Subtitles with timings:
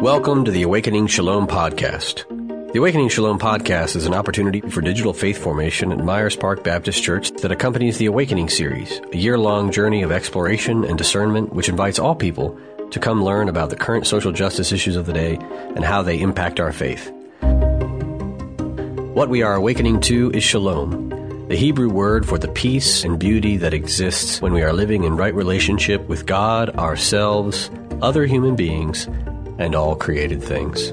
[0.00, 2.24] Welcome to the Awakening Shalom Podcast.
[2.72, 7.02] The Awakening Shalom Podcast is an opportunity for digital faith formation at Myers Park Baptist
[7.02, 11.68] Church that accompanies the Awakening series, a year long journey of exploration and discernment which
[11.68, 12.58] invites all people
[12.92, 15.34] to come learn about the current social justice issues of the day
[15.76, 17.10] and how they impact our faith.
[19.12, 21.10] What we are awakening to is shalom,
[21.48, 25.18] the Hebrew word for the peace and beauty that exists when we are living in
[25.18, 27.70] right relationship with God, ourselves,
[28.00, 29.06] other human beings,
[29.60, 30.90] and all created things.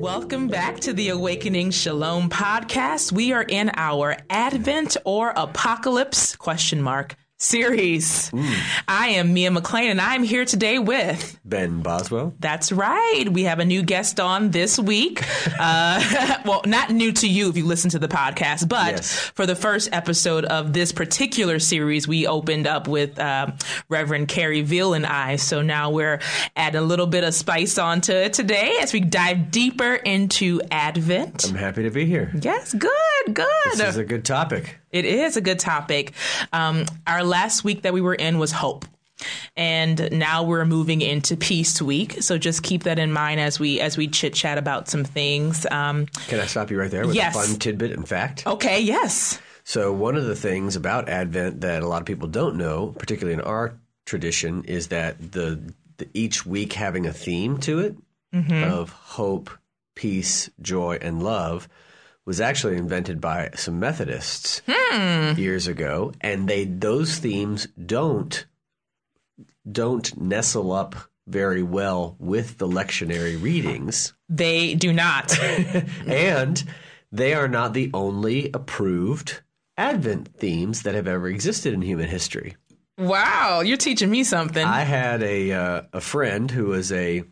[0.00, 3.10] Welcome back to the Awakening Shalom podcast.
[3.10, 8.30] We are in our Advent or Apocalypse question mark series.
[8.88, 12.34] I am Mia McClain and I'm here today with Ben Boswell.
[12.40, 13.24] That's right.
[13.30, 15.22] We have a new guest on this week.
[15.58, 19.12] Uh, well, not new to you if you listen to the podcast, but Yes.
[19.34, 23.54] for the first episode of this particular series, we opened up with um
[23.88, 25.36] Reverend Carrie Veal and I.
[25.36, 26.20] So now we're
[26.56, 31.44] adding a little bit of spice onto it today as we dive deeper into Advent.
[31.48, 32.32] I'm happy to be here.
[32.40, 32.90] Yes, good,
[33.34, 33.46] good.
[33.72, 34.78] This is a good topic.
[34.92, 36.12] It is a good topic.
[36.52, 38.84] Um, our last week that we were in was hope.
[39.56, 43.80] And now we're moving into Peace Week, so just keep that in mind as we
[43.80, 45.64] as we chit chat about some things.
[45.70, 47.36] Um, Can I stop you right there with Yes.
[47.36, 48.44] a fun tidbit and fact?
[48.46, 52.56] okay, yes, So, one of the things about Advent that a lot of people don't
[52.56, 53.74] know, particularly in our
[54.06, 57.96] tradition, is that the, the each week having a theme to it
[58.32, 59.50] of hope,
[59.94, 61.68] peace, joy, and love
[62.24, 64.62] was actually invented by some Methodists
[65.36, 68.46] years ago, and they those themes don't
[69.70, 75.38] don't nestle up very well with the lectionary readings they do not.
[76.06, 76.64] and
[77.10, 79.40] they are not the only approved
[79.76, 82.56] Advent themes that have ever existed in human history.
[82.98, 84.64] wow, you're teaching me something.
[84.64, 87.24] I had a uh, a friend who was a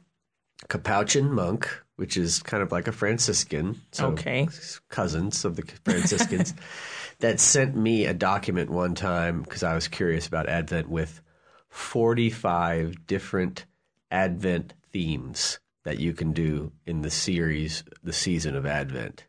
[0.68, 1.68] Capuchin monk,
[2.00, 4.48] which is kind of like a Franciscan, so Okay.
[4.88, 6.54] cousins of the Franciscans,
[7.18, 11.20] that sent me a document one time because I was curious about Advent with
[11.68, 13.66] forty five different
[14.10, 19.26] Advent themes that you can do in the series, the season of Advent.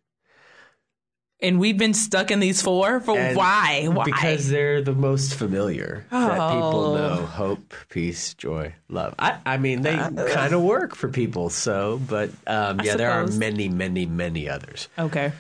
[1.42, 3.88] And we've been stuck in these four for And why?
[3.88, 4.06] Why?
[4.06, 6.96] Because they're the most familiar that people Oh.
[6.96, 7.26] know.
[7.26, 9.16] Hope, peace, joy, love.
[9.20, 11.50] I, I mean, they Uh, kind of work for people.
[11.50, 15.32] So, but um, yeah, there are many, many, many others okay.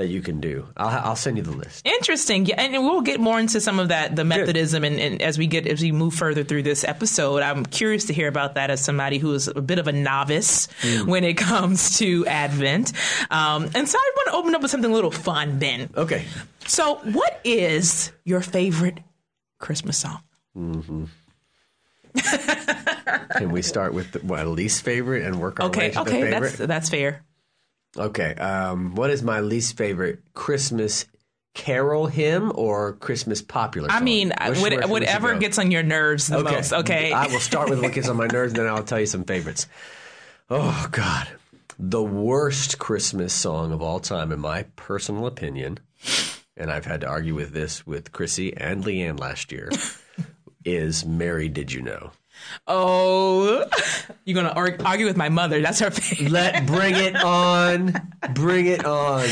[0.00, 0.66] That you can do.
[0.76, 1.86] I'll, I'll send you the list.
[1.86, 2.46] Interesting.
[2.46, 5.46] Yeah, and we'll get more into some of that, the Methodism, and, and as we
[5.46, 8.80] get as we move further through this episode, I'm curious to hear about that as
[8.82, 10.68] somebody who is a bit of a novice
[11.04, 12.92] when it comes to Advent.
[13.30, 15.90] Um, and so I want to open up with something a little fun, Ben.
[15.96, 16.24] Okay.
[16.66, 18.98] So, what is your favorite
[19.58, 20.20] Christmas song?
[20.56, 21.04] Mm-hmm.
[23.36, 26.10] Can we start with the, what least favorite and work our way Okay, to okay,
[26.10, 26.36] the favorite?
[26.36, 27.24] Okay, that's that's fair.
[27.96, 28.34] Okay.
[28.34, 31.06] Um, what is my least favorite Christmas
[31.54, 33.88] carol hymn or Christmas popular?
[33.90, 36.72] I mean, Which- what- where whatever gets on your nerves the most.
[36.72, 37.12] Okay.
[37.12, 39.66] I will start with what gets on my nerves, then I'll tell you some favorites.
[40.48, 41.28] Oh God,
[41.78, 45.78] the worst Christmas song of all time, in my personal opinion,
[46.56, 49.70] and I've had to argue with this with Chrissy and Leanne last year,
[50.64, 52.12] is "Mary, Did You Know."
[52.66, 53.64] Oh,
[54.24, 55.60] you're gonna arg- argue with my mother.
[55.60, 56.30] That's her favorite.
[56.30, 57.94] Let bring it on,
[58.34, 59.26] bring it on.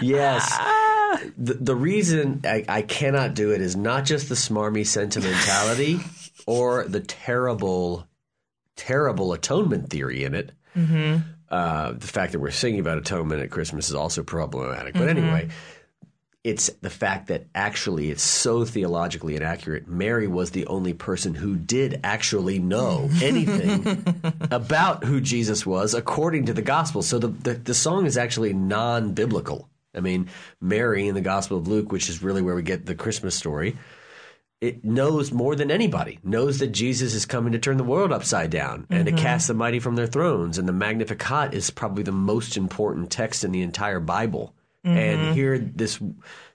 [0.00, 0.48] Yes.
[0.52, 1.20] Ah.
[1.38, 6.00] The, the reason I, I cannot do it is not just the smarmy sentimentality
[6.46, 8.06] or the terrible,
[8.76, 10.52] terrible atonement theory in it.
[10.76, 11.18] Mm-hmm.
[11.50, 14.94] Uh, the fact that we're singing about atonement at Christmas is also problematic.
[14.94, 15.18] But mm-hmm.
[15.18, 15.48] anyway,
[16.44, 19.88] it's the fact that actually it's so theologically inaccurate.
[19.88, 24.04] Mary was the only person who did actually know anything
[24.50, 27.02] about who Jesus was according to the gospel.
[27.02, 29.70] So the, the, the song is actually non biblical.
[29.94, 30.28] I mean,
[30.60, 33.76] Mary in the Gospel of Luke, which is really where we get the Christmas story,
[34.60, 38.50] it knows more than anybody, knows that Jesus is coming to turn the world upside
[38.50, 39.22] down and to mm-hmm.
[39.22, 40.58] cast the mighty from their thrones.
[40.58, 44.52] And the Magnificat is probably the most important text in the entire Bible.
[44.84, 45.98] And here, this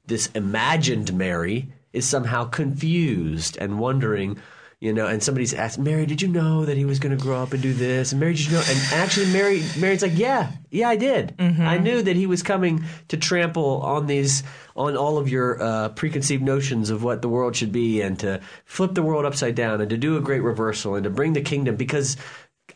[0.06, 4.38] this imagined Mary is somehow confused and wondering,
[4.80, 5.08] you know.
[5.08, 7.62] And somebody's asked Mary, "Did you know that he was going to grow up and
[7.62, 8.64] do this?" And Mary, did you know?
[8.68, 11.34] And actually, Mary, Mary's like, "Yeah, yeah, I did.
[11.40, 14.44] I knew that he was coming to trample on these,
[14.76, 18.42] on all of your uh, preconceived notions of what the world should be, and to
[18.66, 21.42] flip the world upside down, and to do a great reversal, and to bring the
[21.42, 21.76] kingdom.
[21.76, 22.16] Because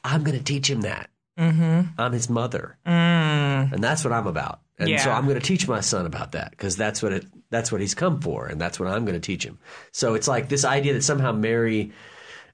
[0.03, 1.09] I'm going to teach him that.
[1.37, 1.99] Mm-hmm.
[1.99, 5.79] I'm his mother, and that's what I'm about." And so I'm going to teach my
[5.81, 8.89] son about that because that's what it that's what he's come for, and that's what
[8.89, 9.59] I'm going to teach him.
[9.91, 11.91] So it's like this idea that somehow Mary,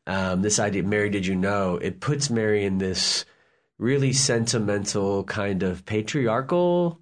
[0.05, 1.75] um, this idea, Mary, did you know?
[1.77, 3.25] It puts Mary in this
[3.77, 6.99] really sentimental kind of patriarchal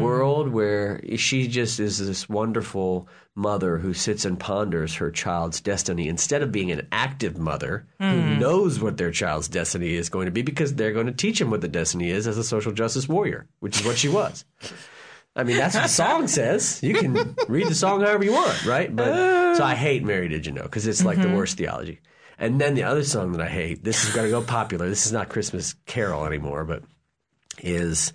[0.00, 6.08] world where she just is this wonderful mother who sits and ponders her child's destiny
[6.08, 8.38] instead of being an active mother who hmm.
[8.38, 11.50] knows what their child's destiny is going to be because they're going to teach him
[11.50, 14.44] what the destiny is as a social justice warrior, which is what she was.
[15.36, 16.80] I mean, that's what the song says.
[16.82, 18.94] You can read the song however you want, right?
[18.94, 21.36] But so I hate "Mary Did You Know" because it's like the mm-hmm.
[21.36, 22.00] worst theology.
[22.38, 24.88] And then the other song that I hate, this is going to go popular.
[24.88, 26.82] This is not Christmas Carol anymore, but
[27.58, 28.12] is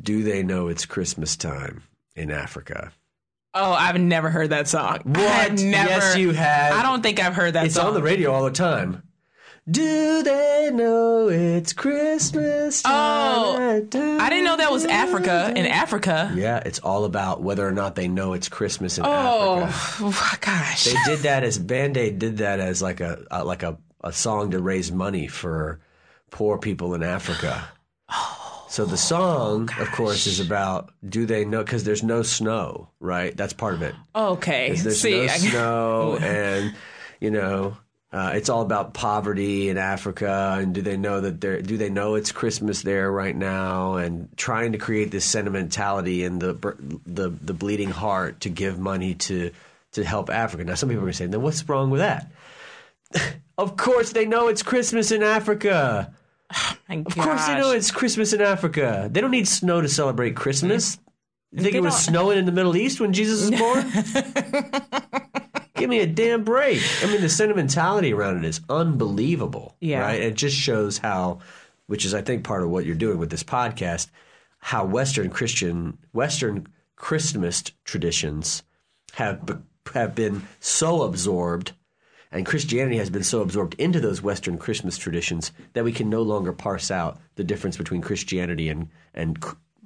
[0.00, 1.82] "Do They Know It's Christmas Time
[2.16, 2.92] in Africa?"
[3.54, 5.00] Oh, I've never heard that song.
[5.04, 5.52] What?
[5.52, 5.88] Never.
[5.88, 6.74] Yes, you have.
[6.74, 7.88] I don't think I've heard that It's song.
[7.88, 9.02] on the radio all the time.
[9.70, 13.88] Do they know it's Christmas oh, time?
[13.94, 15.52] Oh, I didn't know that was Africa.
[15.54, 16.32] In Africa.
[16.34, 20.04] Yeah, it's all about whether or not they know it's Christmas in oh, Africa.
[20.06, 20.84] Oh, gosh.
[20.84, 24.12] They did that as Band Aid did that as like a, a like a, a
[24.12, 25.80] song to raise money for
[26.30, 27.68] poor people in Africa.
[28.10, 28.47] Oh.
[28.78, 31.64] So the song, of course, is about do they know?
[31.64, 33.36] Because there's no snow, right?
[33.36, 33.92] That's part of it.
[34.14, 34.72] okay.
[34.72, 36.76] There's See, no snow, and
[37.18, 37.76] you know,
[38.12, 40.58] uh, it's all about poverty in Africa.
[40.60, 41.60] And do they know that they're?
[41.60, 43.96] Do they know it's Christmas there right now?
[43.96, 46.52] And trying to create this sentimentality in the
[47.04, 49.50] the the bleeding heart to give money to
[49.90, 50.62] to help Africa.
[50.62, 52.30] Now, some people are going to say, then what's wrong with that?
[53.58, 56.14] of course, they know it's Christmas in Africa.
[56.88, 59.08] Of course, they know it's Christmas in Africa.
[59.12, 60.98] They don't need snow to celebrate Christmas.
[61.52, 63.84] You think They it was don't- snowing in the Middle East when Jesus was born?
[65.76, 66.82] Give me a damn break.
[67.02, 69.76] I mean, the sentimentality around it is unbelievable.
[69.80, 70.00] Yeah.
[70.00, 70.20] Right?
[70.20, 71.38] It just shows how,
[71.86, 74.08] which is, I think, part of what you're doing with this podcast,
[74.58, 78.64] how Western Christian, Western Christmas traditions
[79.14, 79.54] have be-
[79.94, 81.72] have been so absorbed
[82.30, 86.22] and Christianity has been so absorbed into those Western Christmas traditions that we can no
[86.22, 89.38] longer parse out the difference between Christianity and and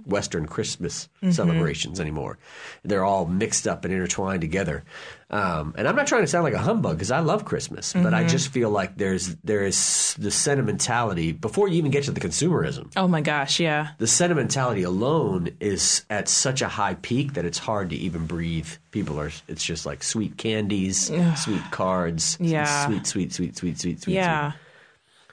[0.07, 2.39] Western Christmas celebrations anymore.
[2.83, 4.85] They're all mixed up and intertwined together.
[5.31, 8.13] Um, and I'm not trying to sound like a humbug because I love Christmas, but
[8.13, 12.21] I just feel like there's there is the sentimentality before you even get to the
[12.21, 13.89] consumerism Oh my gosh, yeah.
[13.99, 18.69] the sentimentality alone is at such a high peak that it's hard to even breathe.
[18.91, 21.07] People are, it's just like sweet candies,
[21.37, 22.87] sweet cards, Yeah.
[22.87, 24.15] sweet, sweet, sweet, sweet, sweet, sweet.
[24.15, 24.51] Yeah.
[24.53, 24.61] sweet.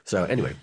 [0.04, 0.54] So anyway,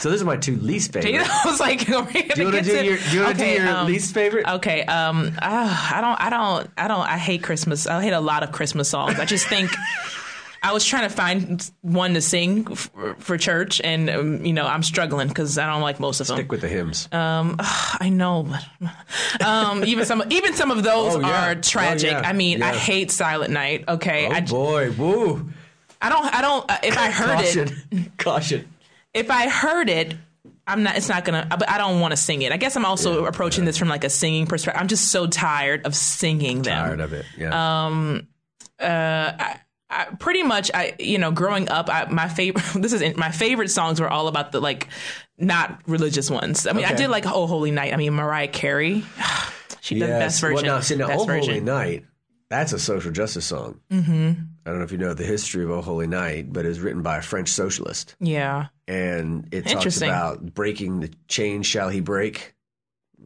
[0.00, 1.14] so those are my two least favorite.
[1.28, 2.10] I was like, Do you want
[2.56, 4.46] to do your, do you want to Okay, do your um, least favorite?
[4.46, 7.86] Okay, um, ah, I don't, I don't, I don't, I hate Christmas.
[7.86, 9.18] I hate a lot of Christmas songs.
[9.18, 9.70] I just think
[10.62, 14.66] I was trying to find one to sing for, for church, and um, you know,
[14.66, 16.36] I'm struggling because I don't like most of them.
[16.36, 17.06] Stick with the hymns.
[17.12, 18.48] Um, I know,
[18.80, 21.50] but um, even some, even some of those Oh, yeah.
[21.50, 22.12] are tragic.
[22.14, 22.28] Oh, yeah.
[22.28, 23.84] I mean, I hate Silent Night.
[23.88, 25.50] Okay, oh I, boy, woo!
[26.00, 26.70] I don't, I don't.
[26.70, 28.68] Uh, if I heard it, Caution, caution.
[29.14, 30.14] If I heard it,
[30.66, 30.96] I'm not.
[30.96, 31.46] It's not gonna.
[31.48, 32.52] But I don't want to sing it.
[32.52, 34.80] I guess I'm also Yeah, approaching this from like a singing perspective.
[34.80, 36.84] I'm just so tired of singing them.
[36.84, 37.24] Tired of it.
[37.38, 37.86] Yeah.
[37.86, 38.28] Um.
[38.78, 39.32] Uh.
[39.90, 42.64] I, pretty much, I you know, growing up, I, my favorite.
[42.82, 44.88] This is my favorite songs were all about the like
[45.38, 46.66] not religious ones.
[46.66, 47.92] I mean, I did like Oh Holy Night.
[47.92, 49.04] I mean, Mariah Carey.
[49.80, 50.64] She did the best version.
[50.66, 51.64] Well, now, see, now, best Oh Holy version.
[51.66, 52.06] Night,
[52.50, 53.80] that's a social justice song.
[53.90, 54.32] Mm-hmm.
[54.66, 56.80] I don't know if you know the history of Oh Holy Night, but it was
[56.80, 58.14] written by a French socialist.
[58.20, 58.66] Yeah.
[58.88, 62.54] and it talks about breaking the chain shall he break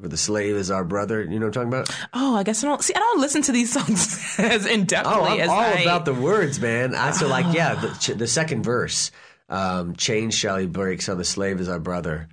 [0.00, 2.62] for the slave is our brother you know what i'm talking about Oh, I guess
[2.62, 2.94] I don't see.
[2.94, 5.80] I don't listen to these songs as in depthly oh i'm as all I.
[5.80, 9.10] about the words man i so like yeah the, ch- the second verse
[9.48, 12.28] um, chain shall he break so the slave is our brother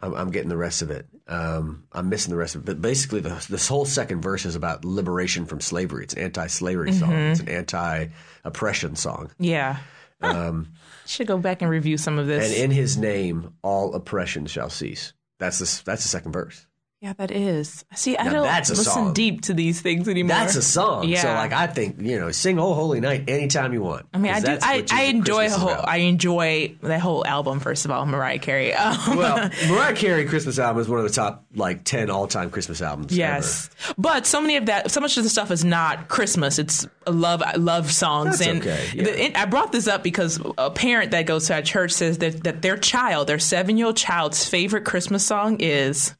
[0.00, 2.80] I'm, I'm getting the rest of it um, i'm missing the rest of it but
[2.80, 7.10] basically the, this whole second verse is about liberation from slavery it's an anti-slavery song
[7.10, 7.32] Mm-hmm.
[7.32, 9.78] it's an anti-oppression song yeah.
[10.20, 10.52] Huh.
[11.06, 12.44] Should go back and review some of this.
[12.46, 16.66] Um, and in his name all oppression shall cease that's the, that's the second verse
[17.00, 17.84] Yeah, that is.
[17.94, 19.12] See, I Now don't that's a listen song.
[19.12, 20.36] deep to these things anymore.
[20.36, 21.06] That's a song.
[21.08, 21.22] Yeah.
[21.22, 24.06] So like I think, you know, sing Oh Holy Night anytime you want.
[24.12, 24.58] I mean, I do.
[24.60, 27.60] I, I enjoy whole, I enjoy that whole album.
[27.60, 28.74] First of all, Mariah Carey.
[28.78, 32.50] Um, well, Mariah Carey Christmas album is one of the top like ten all time
[32.50, 33.16] Christmas albums.
[33.16, 36.58] yes, but so many of that, so much of the stuff is not Christmas.
[36.58, 38.38] It's love, love songs.
[38.38, 39.04] That's and okay, yeah.
[39.04, 42.18] the- it- I brought this up because a parent that goes to our church says
[42.18, 46.14] that that their child, their seven year old child's favorite Christmas song is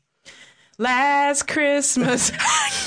[0.78, 2.30] last Christmas.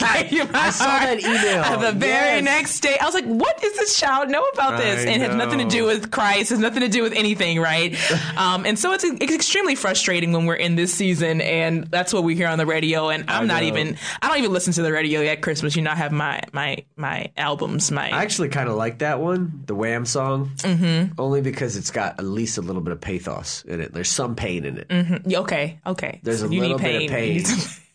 [0.04, 1.80] I, I saw that email.
[1.92, 2.44] The very Yes.
[2.44, 5.28] next day, I was like, "What does this child know about this?" I and it
[5.28, 6.52] has nothing to do with Christ.
[6.52, 7.96] It has nothing to do with anything, right?
[8.38, 12.24] um, and so it's, it's extremely frustrating when we're in this season, and that's what
[12.24, 13.10] we hear on the radio.
[13.10, 13.98] And I'm not even.
[14.22, 15.76] I don't even listen to the radio at Christmas.
[15.76, 17.92] You know, I have my my my albums.
[17.92, 21.14] My I actually kind of like that one, the Wham song, mm-hmm.
[21.20, 23.94] only because it's got at least a little bit of pathos in it.
[23.94, 25.22] There's some pain in it.
[25.26, 26.20] Yeah, okay, okay.
[26.24, 27.44] There's So a little bit of pain.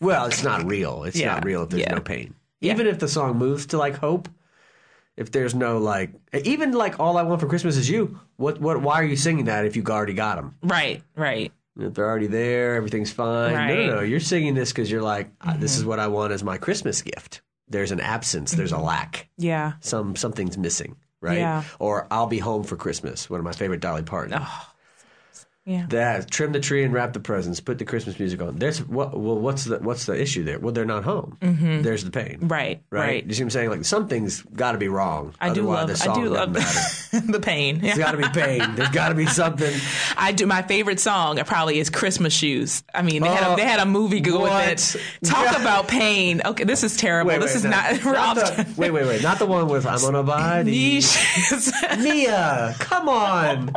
[0.00, 1.05] Well, it's not real.
[1.05, 1.95] It's Yeah, not real if there's yeah.
[1.95, 2.35] no pain.
[2.61, 4.28] Even if the song moves to like hope,
[5.16, 6.11] if there's no like,
[6.45, 8.19] even like all I want for Christmas is you.
[8.37, 8.81] What what?
[8.83, 10.55] Why are you singing that if you already got them?
[10.62, 11.52] right, right.
[11.78, 13.52] If they're already there, everything's fine.
[13.52, 13.71] No, Right.
[13.76, 13.87] Mm-hmm.
[13.88, 14.00] no, no.
[14.00, 17.02] You're singing this because you're like, "Ah, this is what I want as my Christmas
[17.02, 17.43] gift.
[17.69, 18.52] There's an absence.
[18.52, 19.28] There's a lack.
[19.37, 19.73] Yeah.
[19.81, 21.37] Some something's missing, right?
[21.38, 21.64] Yeah.
[21.78, 23.28] Or I'll be home for Christmas.
[23.28, 24.40] One of my favorite Dolly Parton.
[25.68, 25.87] Yeah.
[25.88, 27.58] That trim the tree and wrap the presents.
[27.58, 28.54] Put the Christmas music on.
[28.56, 29.18] There's what?
[29.18, 30.61] Well, what's the what's the issue there?
[30.61, 31.37] Well, they're not home.
[31.40, 31.82] Mm-hmm.
[31.82, 32.38] There's the pain.
[32.42, 33.00] Right, Right.
[33.00, 33.26] right.
[33.26, 33.70] You see what I'm saying?
[33.70, 35.35] Like something's got to be wrong.
[35.40, 35.88] I do love.
[35.88, 36.52] the I do love
[37.32, 37.80] the pain.
[37.80, 38.76] There's got to be pain.
[38.76, 39.75] There's got to be something.
[40.16, 40.46] I do.
[40.46, 43.80] My favorite song probably is "Christmas Shoes." I mean, they had Oh, a, they had
[43.80, 45.26] a movie go with it.
[45.28, 45.61] Talk Yeah.
[45.61, 46.42] about pain.
[46.44, 47.30] Okay, this is terrible.
[47.30, 47.70] Wait, this is no.
[47.70, 48.04] not.
[48.04, 49.20] Not the, wait, wait, wait.
[49.23, 50.62] Not the one with I'm on a.
[50.64, 51.18] Niche.
[51.99, 53.73] Mia, come on.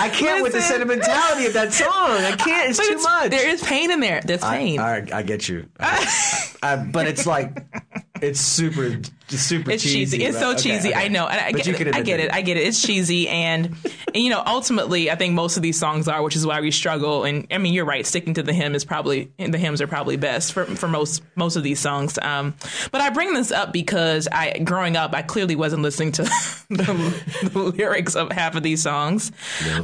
[0.00, 1.88] I can't with the sentimentality of that song.
[1.90, 2.70] I can't.
[2.70, 3.30] It's But too it's- much.
[3.30, 4.20] There is pain in there.
[4.24, 4.78] There's pain.
[4.78, 5.68] I, I, I get you.
[5.80, 7.64] I, but it's like
[8.22, 10.18] it's super, super it's cheesy.
[10.18, 10.24] cheesy.
[10.24, 10.52] It's so?
[10.52, 10.90] Okay, cheesy.
[10.90, 11.06] okay.
[11.06, 11.26] I know.
[11.26, 11.94] And I, But get, you it.
[11.94, 12.32] I get it.
[12.32, 12.60] I get it.
[12.60, 13.74] It's cheesy, and,
[14.14, 16.70] and you know, ultimately, I think most of these songs are, which is why we
[16.70, 17.24] struggle.
[17.24, 18.06] And I mean, you're right.
[18.06, 21.56] Sticking to the hymn is probably the hymns are probably best for for most most
[21.56, 22.16] of these songs.
[22.22, 22.54] Um,
[22.92, 26.22] but I bring this up because I, growing up, I clearly wasn't listening to
[26.70, 29.32] the, the lyrics of half of these songs,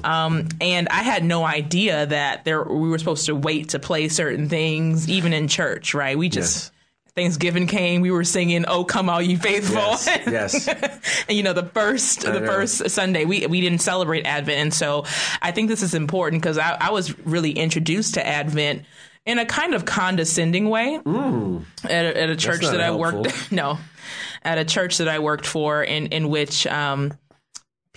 [0.04, 4.08] um, and I had no idea that there we were supposed to wait to play
[4.08, 5.92] certain things, even in church.
[5.92, 6.16] Right?
[6.16, 6.66] We just.
[6.66, 6.72] Yes.
[7.18, 10.68] Thanksgiving came, we were singing "Oh Come All You Faithful," Yes, yes.
[11.28, 12.46] and you know the first the know.
[12.46, 15.04] first Sunday we we didn't celebrate Advent, and so
[15.42, 18.84] I think this is important because I, I was really introduced to Advent
[19.26, 23.22] in a kind of condescending way at, a, at a church that I helpful.
[23.22, 23.78] worked no
[24.44, 27.12] at a church that I worked for in in which um,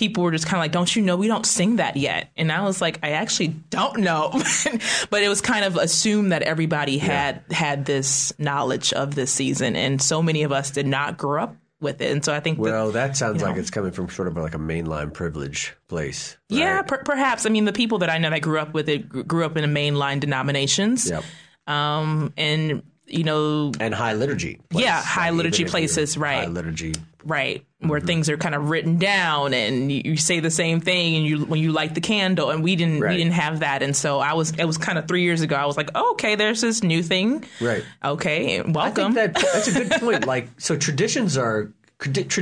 [0.02, 2.52] people were just kind of like, "Don't you know we don't sing that yet?" And
[2.52, 4.32] I was like, "I actually don't know,"
[5.12, 9.76] but it was kind of assumed that everybody had had this knowledge of this season,
[9.76, 12.58] and so many of us did not grow up with it, and so I think
[12.58, 15.76] that Well, that sounds you like it's coming from sort of like a mainline privilege
[15.88, 16.38] place.
[16.50, 17.46] Yeah, per- perhaps.
[17.46, 19.64] I mean, the people that I know that grew up with it grew up in
[19.64, 21.24] a mainline denominations, Yep.
[21.68, 24.60] um, and you know, And high liturgy.
[24.70, 24.84] place.
[24.84, 26.44] Yeah, high Like, liturgy places, right.
[26.46, 26.94] High liturgy.
[27.24, 28.08] right where Mm-hmm.
[28.08, 31.46] things are kind of written down, and you, you say the same thing, and you
[31.46, 33.12] when you light the candle, and we didn't Right.
[33.12, 35.56] we didn't have that, and so I was it was kind of three years ago.
[35.56, 37.84] I was like, oh, okay, there's this new thing, Right.
[38.04, 39.14] okay, I welcome.
[39.14, 40.28] think that that's a good point.
[40.28, 41.72] Like, so traditions are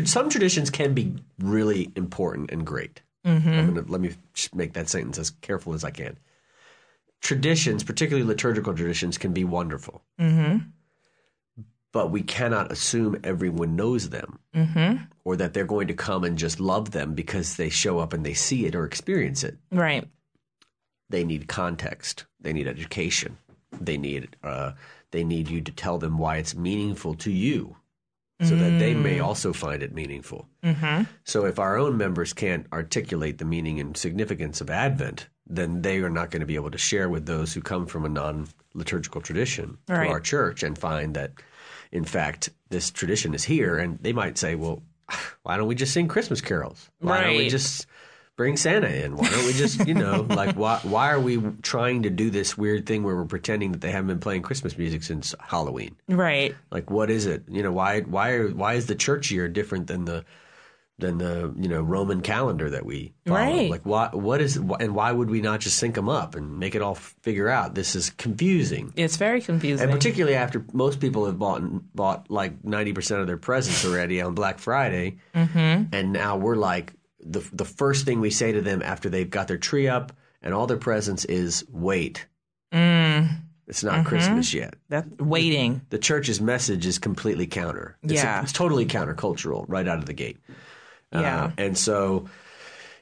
[0.05, 3.01] some traditions can be really important and great.
[3.25, 3.49] Mm-hmm.
[3.49, 4.11] I'm gonna let me
[4.53, 6.17] make that sentence as careful as I can.
[7.21, 10.57] Traditions, particularly liturgical traditions, can be wonderful, mm-hmm.
[11.91, 15.03] but we cannot assume everyone knows them, mm-hmm.
[15.25, 18.25] or that they're going to come and just love them because they show up and
[18.25, 19.57] they see it or experience it.
[19.71, 20.07] right,
[21.09, 22.25] They need context.
[22.39, 23.37] They need education.
[23.79, 24.71] They need uh,
[25.11, 27.75] they need you to tell them why it's meaningful to you,
[28.41, 30.47] so that they may also find it meaningful.
[30.63, 31.03] Mm-hmm.
[31.25, 35.97] So if our own members can't articulate the meaning and significance of Advent, then they
[35.99, 38.47] are not going to be able to share with those who come from a non
[38.73, 40.05] liturgical tradition Right.
[40.05, 41.31] to our church and find that,
[41.91, 43.77] in fact, this tradition is here.
[43.77, 44.83] And they might say, well,
[45.43, 46.89] why don't we just sing Christmas carols?
[46.99, 47.87] Why don't we just
[48.35, 49.17] bring Santa in?
[49.17, 52.57] Why don't we just, you know, like why why are we trying to do this
[52.57, 55.95] weird thing where we're pretending that they haven't been playing Christmas music since Halloween?
[56.07, 57.43] right, Like what is it?
[57.49, 60.23] You know, why why are, why is the church year different than the
[60.99, 63.39] than the, you know, Roman calendar that we follow?
[63.39, 63.69] Right.
[63.69, 66.75] Like why what is and why would we not just sync them up and make
[66.75, 67.75] it all figure out?
[67.75, 68.93] This is confusing.
[68.95, 69.83] it's very confusing.
[69.83, 71.61] And particularly after most people have bought
[71.95, 75.93] bought like ninety percent of their presents already on Black Friday, mm-hmm.
[75.93, 79.47] and now we're like the the first thing we say to them after they've got
[79.47, 82.25] their tree up and all their presents is wait.
[83.69, 84.73] It's not Christmas yet.
[84.89, 87.97] that waiting, The church's message is completely counter.
[88.01, 88.41] It's, Yeah.
[88.41, 90.37] it's totally countercultural right out of the gate.
[91.11, 92.27] Yeah, Uh, and so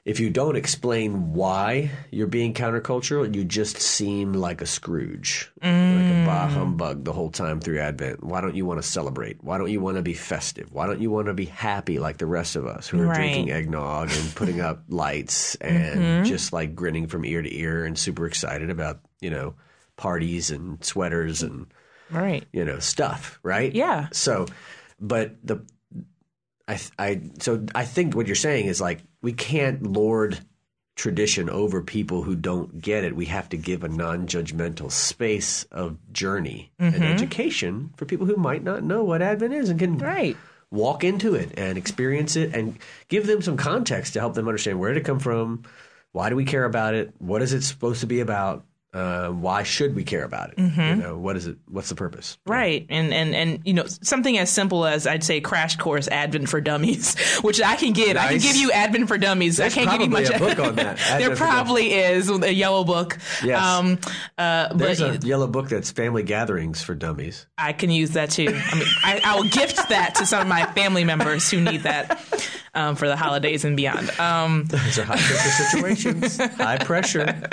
[0.06, 6.10] if you don't explain why you're being countercultural, you just seem like a Scrooge, like
[6.10, 8.24] a bah humbug the whole time through Advent.
[8.24, 9.44] Why don't you want to celebrate?
[9.44, 10.72] Why don't you want to be festive?
[10.72, 13.16] Why don't you want to be happy like the rest of us who are Right.
[13.16, 17.98] drinking eggnog and putting up lights and just like grinning from ear to ear and
[18.00, 19.56] super excited about, you know,
[19.98, 21.68] parties and sweaters and
[22.10, 22.46] Right.
[22.54, 23.74] you know, stuff, right?
[23.76, 24.08] Yeah.
[24.14, 24.46] So,
[25.02, 25.66] but the,
[26.68, 30.40] I, I, so I think what you're saying is like we can't lord
[30.96, 33.16] tradition over people who don't get it.
[33.16, 36.96] We have to give a non-judgmental space of journey Mm-hmm.
[36.96, 40.36] and education for people who might not know what Advent is and can Right.
[40.72, 44.80] walk into it and experience it and give them some context to help them understand
[44.80, 45.64] where did it come from,
[46.14, 49.64] why do we care about it, what is it supposed to be about, uh, why
[49.64, 50.58] should we care about it?
[50.58, 51.58] You know, what is it?
[51.68, 52.38] What's the purpose?
[52.46, 52.86] Right.
[52.90, 56.62] And, and, and, you know, something as simple as I'd say crash course Advent for
[56.62, 58.18] Dummies, which I can get.
[58.18, 59.58] I can give you Advent for Dummies.
[59.58, 60.30] There's I can't give you much.
[60.30, 60.98] a book on that.
[61.20, 63.18] there probably is a yellow book.
[63.44, 63.62] Yes.
[63.62, 64.00] Um,
[64.38, 67.46] uh, There's but a yellow book that's family gatherings for dummies.
[67.58, 68.48] I can use that too.
[68.48, 71.84] I mean, I, I will gift that to some of my family members who need
[71.84, 72.22] that
[72.78, 74.10] um, for the holidays and beyond.
[74.20, 76.38] Um, Those are high pressure situations.
[76.38, 77.50] high pressure.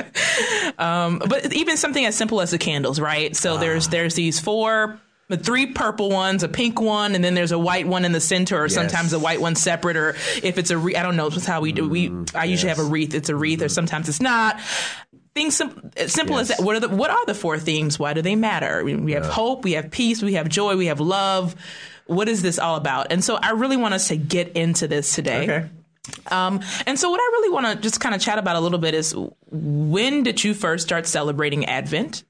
[0.78, 3.35] Um, but even something as simple as the candles, right?
[3.35, 3.59] So Ah.
[3.59, 5.00] there's there's these four.
[5.28, 8.21] The three purple ones, a pink one, and then there's a white one in the
[8.21, 10.11] center, or sometimes a white one separate, or
[10.43, 11.31] if it's a wreath, I don't know.
[11.31, 11.88] That's how we do.
[11.88, 13.14] We I usually have a wreath.
[13.14, 14.61] It's a wreath, or sometimes it's not.
[15.35, 16.61] Things sim- as simple as that.
[16.61, 17.99] What are the what are the four themes?
[17.99, 18.85] Why do they matter?
[18.85, 21.57] We, we have hope, we have peace, we have joy, we have love.
[22.06, 23.08] What is this all about?
[23.11, 25.42] And so I really want us to get into this today.
[25.44, 25.68] Okay.
[26.30, 28.78] Um, and so, what I really want to just kind of chat about a little
[28.78, 29.14] bit is
[29.50, 32.25] when did you first start celebrating Advent?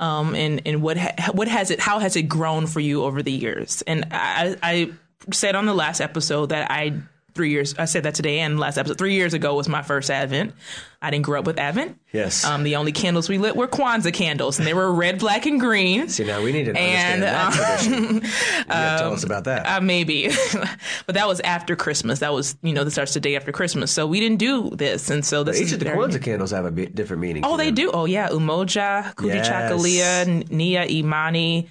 [0.00, 1.80] Um, and and what ha- what has it?
[1.80, 3.82] How has it grown for you over the years?
[3.86, 4.92] And I, I
[5.32, 6.94] said on the last episode that I
[7.40, 7.74] three years.
[7.78, 8.98] I said that today and last episode.
[8.98, 10.52] Three years ago was my first Advent.
[11.00, 11.98] I didn't grow up with Advent.
[12.12, 12.44] Yes.
[12.44, 15.58] Um, the only candles we lit were Kwanzaa candles, and they were red, black, and
[15.58, 16.10] green.
[16.10, 18.30] See, now we need to And, understand that tradition.
[18.70, 19.64] Um, tell us about that.
[19.66, 20.28] Uh, maybe,
[21.06, 22.18] but that was after Christmas.
[22.18, 25.08] That was you know this starts the day after Christmas, so we didn't do this,
[25.08, 27.44] and so this Each of the Kwanzaa candles have a different meaning.
[27.46, 27.74] Oh, they them.
[27.76, 27.90] do.
[27.92, 30.50] Oh yeah, Umoja, Kujichagulia, Yes.
[30.50, 31.70] Nia Imani,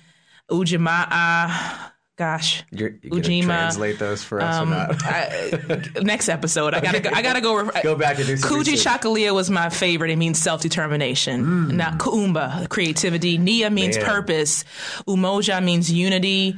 [0.50, 1.92] Ujamaa.
[2.20, 5.02] Gosh, You're, you gonna Ujima, translate those for us or not?
[5.06, 7.72] I, next episode, I gotta go, I gotta go.
[7.82, 9.02] Go back and do some Kuji research.
[9.02, 10.12] Chakalia was my favorite.
[10.12, 11.78] It means self determination.
[11.78, 13.38] Now Kuumba, creativity.
[13.38, 14.06] Nia means Man.
[14.06, 14.66] purpose.
[15.08, 16.58] Umoja means unity.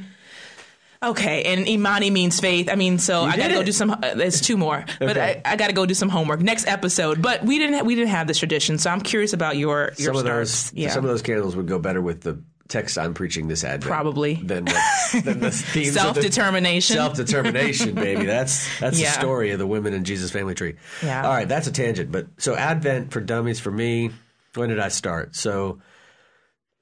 [1.00, 2.68] Okay, and Imani means faith.
[2.68, 3.90] I mean, so I gotta go do some.
[3.92, 7.22] Uh, there's two more, but I, I gotta go do some homework next episode.
[7.22, 7.86] But we didn't.
[7.86, 10.70] we didn't have this tradition, so I'm curious about your your some of starts.
[10.70, 13.64] those, yeah, some of those candles would go better with the text I'm preaching this
[13.64, 13.84] Advent.
[13.84, 14.34] Probably.
[14.34, 16.96] than, what, than the themes of self determination.
[16.96, 18.24] Self determination, baby.
[18.26, 19.08] That's that's Yeah.
[19.12, 20.74] the story of the women in Jesus family tree.
[21.02, 21.24] Yeah.
[21.26, 22.10] All right, that's a tangent.
[22.12, 24.10] But so Advent for dummies for me.
[24.54, 25.34] When did I start?
[25.36, 25.80] So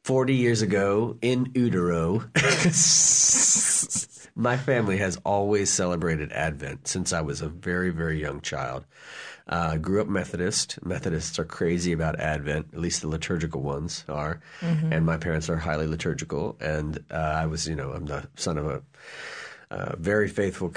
[0.05, 2.25] forty years ago in utero.
[4.37, 8.87] My family has always celebrated Advent since I was a very, very young child.
[9.51, 10.79] Uh, grew up Methodist.
[10.85, 14.41] Methodists are crazy about Advent, at least the liturgical ones are.
[14.93, 16.57] And my parents are highly liturgical.
[16.61, 18.83] And uh, I was, you know, I'm the son of a
[19.73, 20.73] uh, very faithful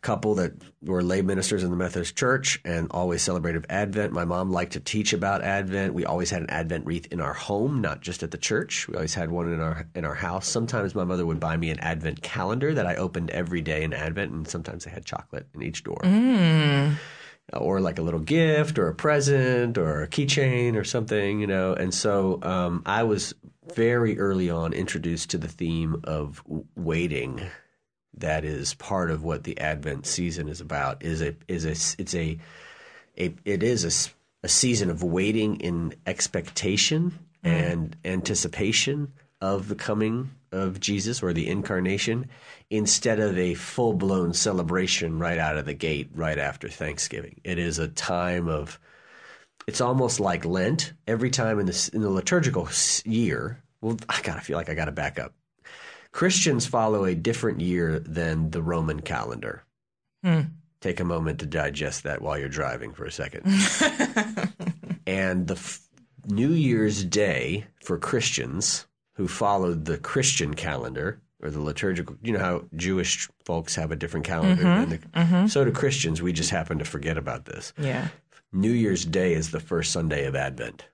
[0.00, 4.12] couple that were lay ministers in the Methodist Church and always celebrated Advent.
[4.12, 5.94] My mom liked to teach about Advent.
[5.94, 8.86] We always had an Advent wreath in our home, not just at the church.
[8.86, 10.46] We always had one in our in our house.
[10.46, 13.92] Sometimes my mother would buy me an Advent calendar that I opened every day in
[13.94, 16.00] Advent, and sometimes they had chocolate in each door.
[17.52, 21.74] Or like a little gift, or a present, or a keychain, or something, you know.
[21.74, 23.34] And so um, I was
[23.74, 26.42] very early on introduced to the theme of
[26.74, 27.40] waiting
[28.18, 31.02] that is part of what the Advent season is about.
[31.02, 32.38] Is a is a it's a,
[33.18, 33.84] a it is
[34.42, 41.32] a, a season of waiting in expectation and anticipation of the coming of Jesus or
[41.32, 42.28] the incarnation
[42.70, 47.40] instead of a full blown celebration right out of the gate right after Thanksgiving.
[47.44, 48.78] It is a time of
[49.66, 50.92] it's almost like Lent.
[51.06, 52.68] Every time in the in the liturgical
[53.04, 55.34] year, well, I gotta feel like I gotta back up.
[56.12, 59.64] Christians follow a different year than the Roman calendar.
[60.22, 60.42] Hmm.
[60.80, 63.42] Take a moment to digest that while you're driving for a second.
[65.06, 65.80] and the f-
[66.26, 72.38] New Year's Day for Christians who followed the Christian calendar or the liturgical, you know
[72.38, 75.46] how Jewish folks have a different calendar than the, mm-hmm, mm-hmm.
[75.46, 76.22] so do Christians.
[76.22, 77.72] We just happen to forget about this.
[77.78, 78.08] yeah.
[78.52, 80.86] New Year's Day is the first Sunday of Advent.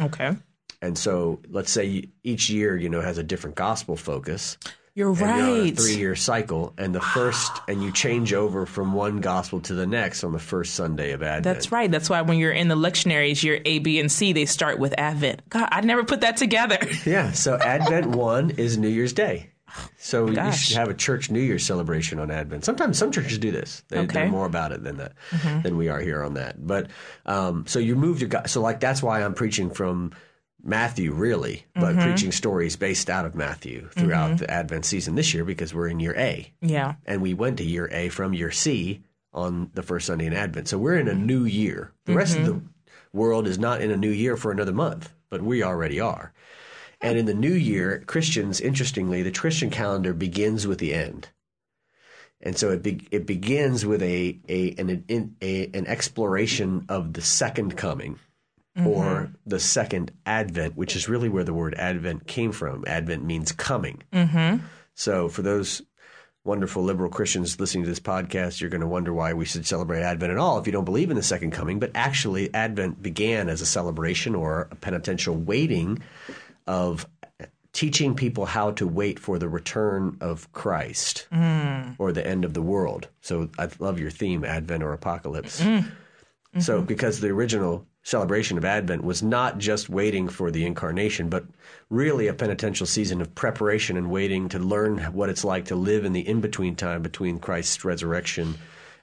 [0.00, 0.36] Okay.
[0.82, 4.58] And so let's say each year, you know, has a different gospel focus.
[4.96, 5.76] You're And you're right.
[5.76, 6.72] three year cycle.
[6.78, 10.38] And the first, and you change over from one gospel to the next on the
[10.38, 11.44] first Sunday of Advent.
[11.44, 11.90] That's right.
[11.90, 14.94] That's why when you're in the lectionaries, your A, B, and C, they start with
[14.96, 15.42] Advent.
[15.50, 16.78] God, I never put that together.
[17.04, 17.32] Yeah.
[17.32, 19.50] So Advent 1 is New Year's Day.
[19.98, 22.64] So you should have a church New Year's celebration on Advent.
[22.64, 23.82] Sometimes some churches do this.
[23.88, 24.06] They, Okay.
[24.14, 25.12] They're more about it than that
[25.62, 26.66] than we are here on that.
[26.66, 26.88] But
[27.26, 30.12] um, so you move your go- so like that's why I'm preaching from
[30.66, 32.00] Matthew, really, but Mm-hmm.
[32.00, 34.36] preaching stories based out of Matthew throughout mm-hmm.
[34.38, 36.52] the Advent season this year because we're in year A.
[36.60, 36.94] Yeah.
[37.06, 39.02] And we went to year A from year C
[39.32, 40.68] on the first Sunday in Advent.
[40.68, 41.26] So we're in a mm-hmm.
[41.26, 41.92] new year.
[42.04, 43.18] The rest of the mm-hmm.
[43.18, 46.32] world is not in a new year for another month, but we already are.
[47.00, 51.28] And in the new year, Christians, interestingly, the Christian calendar begins with the end.
[52.40, 57.12] And so it be, it begins with a, a, an, an, a, an exploration of
[57.12, 58.18] the second coming
[58.84, 59.32] or mm-hmm.
[59.46, 62.84] the second advent, which is really where the word advent came from.
[62.86, 64.02] Advent means coming.
[64.12, 64.64] Mm-hmm.
[64.94, 65.82] So for those
[66.44, 70.02] wonderful liberal Christians listening to this podcast, you're going to wonder why we should celebrate
[70.02, 71.78] Advent at all if you don't believe in the second coming.
[71.78, 76.02] But actually, Advent began as a celebration or a penitential waiting
[76.66, 77.06] of
[77.72, 81.94] teaching people how to wait for the return of Christ mm.
[81.98, 83.08] or the end of the world.
[83.20, 85.60] So I love your theme, Advent or Apocalypse.
[85.60, 86.60] Mm-hmm.
[86.60, 91.44] So, because the original celebration of Advent was not just waiting for the incarnation, but
[91.90, 96.04] really a penitential season of preparation and waiting to learn what it's like to live
[96.04, 98.54] in the in between time between Christ's resurrection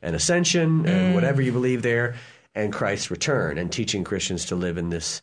[0.01, 2.15] and ascension and whatever you believe there,
[2.55, 5.21] and Christ's return, and teaching Christians to live in this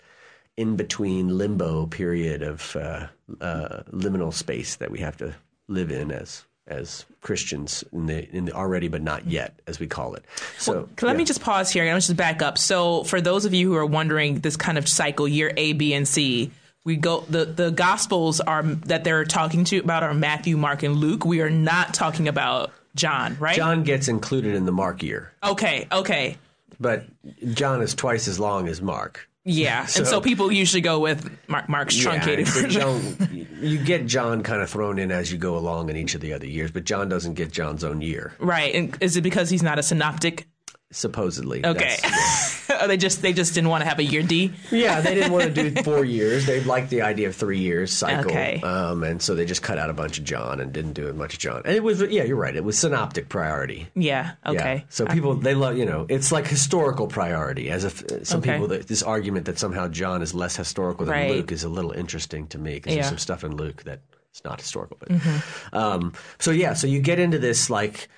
[0.59, 3.07] in between limbo period of uh,
[3.41, 5.35] uh, liminal space that we have to
[5.69, 9.87] live in as as Christians in the in the already but not yet as we
[9.87, 10.25] call it.
[10.57, 12.57] So Let me just pause here and let's just back up.
[12.57, 15.93] So, for those of you who are wondering this kind of cycle, year A, B,
[15.93, 16.51] and C,
[16.85, 20.97] we go the the Gospels are that they're talking to about are Matthew, Mark, and
[20.97, 21.25] Luke.
[21.25, 23.57] We are not talking about John, right?
[23.57, 26.39] John gets included in the Mark year, Okay, okay,
[26.79, 27.05] but
[27.53, 29.29] John is twice as long as Mark.
[29.45, 29.81] Yeah.
[29.83, 32.71] and so So- people usually go with Mark, Mark's truncated Yeah, version.
[32.71, 36.21] John, you get John kind of thrown in as you go along in each of
[36.21, 38.75] the other years, but John doesn't get John's own year, Right?
[38.75, 40.47] And is it because he's not a synoptic?
[40.93, 41.65] supposedly.
[41.65, 41.97] Okay,
[42.81, 44.53] That's- they just they just didn't want to have a year D.
[44.71, 46.47] yeah, they didn't want to do four years.
[46.47, 48.61] They liked the idea of three years cycle, Okay.
[48.63, 51.15] um, and so they just cut out a bunch of John and didn't do as
[51.15, 51.63] much John.
[51.65, 52.55] And it was, yeah, you're right.
[52.57, 53.89] It was synoptic priority.
[53.95, 54.33] Yeah.
[54.45, 54.51] Yeah.
[54.53, 54.85] Okay.
[54.89, 58.53] So people they love you know it's like historical priority as if uh, some Okay.
[58.53, 61.31] people that this argument that somehow John is less historical than Right.
[61.31, 62.97] Luke is a little interesting to me because Yeah.
[63.03, 64.97] there's some stuff in Luke that it's not historical.
[65.01, 65.77] But Mm-hmm.
[65.77, 68.09] um, so yeah, so you get into this like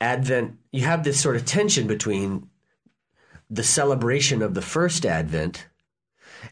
[0.00, 0.56] Advent.
[0.72, 2.48] You have this sort of tension between
[3.50, 5.66] the celebration of the first Advent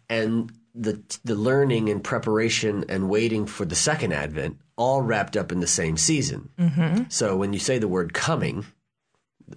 [0.08, 5.50] and the the learning and preparation and waiting for the second Advent, all wrapped up
[5.52, 6.50] in the same season.
[6.58, 7.04] Mm-hmm.
[7.08, 8.66] So when you say the word coming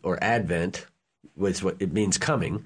[0.04, 0.86] or Advent,
[1.36, 2.66] which what it means coming,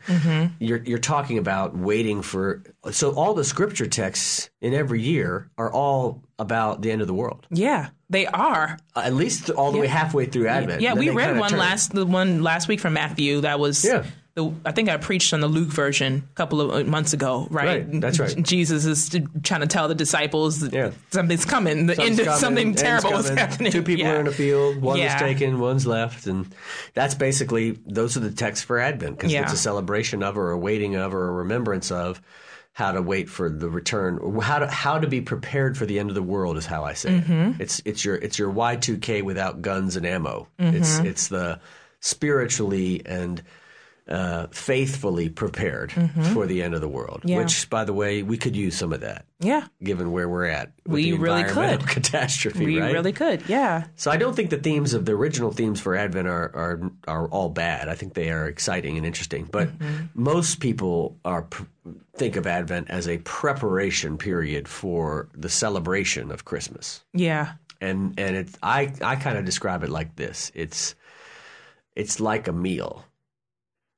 [0.60, 2.64] you're you're talking about waiting for.
[2.92, 7.14] So all the scripture texts in every year are all about the end of the
[7.14, 8.78] world, Yeah, they are.
[8.96, 10.82] At least all the way halfway through Advent.
[10.82, 11.60] Yeah, we read one turn.
[11.60, 14.06] last the one last week from Matthew that was Yeah.
[14.36, 17.48] The I think I preached on the Luke version a couple of uh, months ago,
[17.50, 17.88] right?
[17.88, 18.36] Right, that's right.
[18.44, 19.10] Jesus is
[19.44, 20.92] trying to tell the disciples that Yeah.
[21.12, 21.86] something's coming.
[21.88, 23.72] The Something's end coming, something terrible is happening.
[23.72, 24.14] Two people yeah.
[24.14, 24.82] are in a field.
[24.82, 25.14] One Yeah.
[25.14, 26.48] was taken, one's left, and
[26.94, 30.58] that's basically those are the texts for Advent because it's a celebration of, or a
[30.58, 32.22] waiting of, or a remembrance of
[32.74, 35.98] how to wait for the return, or how to how to be prepared for the
[35.98, 37.32] end of the world is how I say Mm-hmm.
[37.32, 37.62] it.
[37.62, 40.50] It's it's your it's your Y two K without guns and ammo.
[40.60, 40.76] Mm-hmm.
[40.76, 41.62] It's it's the
[42.02, 43.42] spiritually and
[44.08, 45.92] uh, faithfully prepared
[46.34, 47.20] for the end of the world.
[47.22, 47.30] Mm-hmm.
[47.30, 47.38] Yeah.
[47.40, 50.74] Which, by the way, we could use some of that Yeah, given where we're at.
[50.86, 51.88] We really could.
[51.88, 52.94] catastrophe, we right?
[52.94, 53.50] really could.
[53.50, 56.92] Yeah, So I don't think the themes of the original themes for Advent are are,
[57.08, 57.90] are all bad.
[57.90, 59.46] I think they are exciting and interesting.
[59.52, 60.06] But Mm-hmm.
[60.14, 61.48] most people are
[62.16, 67.04] think of Advent as a preparation period for the celebration of Christmas.
[67.14, 70.52] yeah, And and it I I kind of describe it like this.
[70.54, 70.94] It's
[71.96, 73.04] it's like a meal.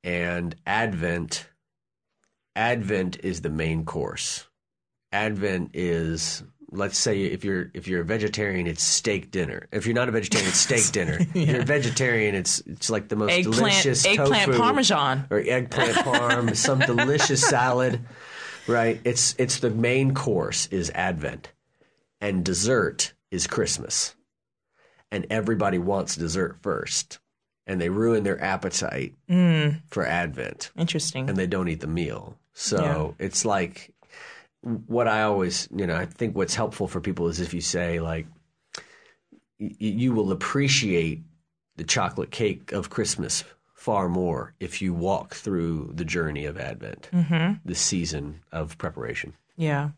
[0.04, 1.48] And Advent
[2.56, 4.48] Advent is the main course.
[5.12, 9.68] Advent is let's say if you're if you're a vegetarian it's steak dinner.
[9.72, 11.18] If you're not a vegetarian it's steak dinner.
[11.34, 15.26] If you're a vegetarian it's it's like the most eggplant, delicious eggplant tofu parmesan.
[15.30, 18.00] or eggplant parm, some delicious salad,
[18.66, 19.00] right?
[19.04, 21.52] It's it's the main course is Advent,
[22.20, 24.14] and dessert is Christmas,
[25.10, 27.18] and everybody wants dessert first,
[27.68, 29.82] and they ruin their appetite Mm.
[29.90, 31.28] for Advent, Interesting.
[31.28, 32.36] and they don't eat the meal.
[32.54, 33.94] So it's like
[34.62, 38.00] what I always, you know, I think what's helpful for people is if you say
[38.00, 38.26] like,
[39.60, 41.22] y- you will appreciate
[41.76, 47.08] the chocolate cake of Christmas far more if you walk through the journey of Advent,
[47.12, 47.54] Mm-hmm.
[47.64, 49.34] the season of preparation.
[49.56, 49.90] Yeah.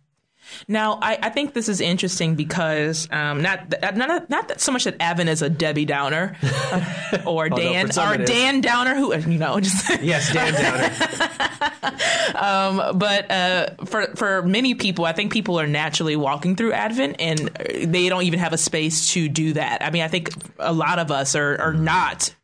[0.69, 4.73] Now, I, I think this is interesting because um, not th- not not that so
[4.73, 8.17] much that Advent is a Debbie Downer uh, or Dan for or.
[8.17, 12.33] Dan Downer, who you know just Yes, Dan Downer.
[12.95, 17.49] but uh, for for many people, I think people are naturally walking through Advent, and
[17.49, 19.85] uh, they don't even have a space to do that.
[19.85, 22.35] I mean, I think a lot of us are are not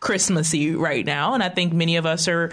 [0.00, 2.52] Christmassy right now, and I think many of us are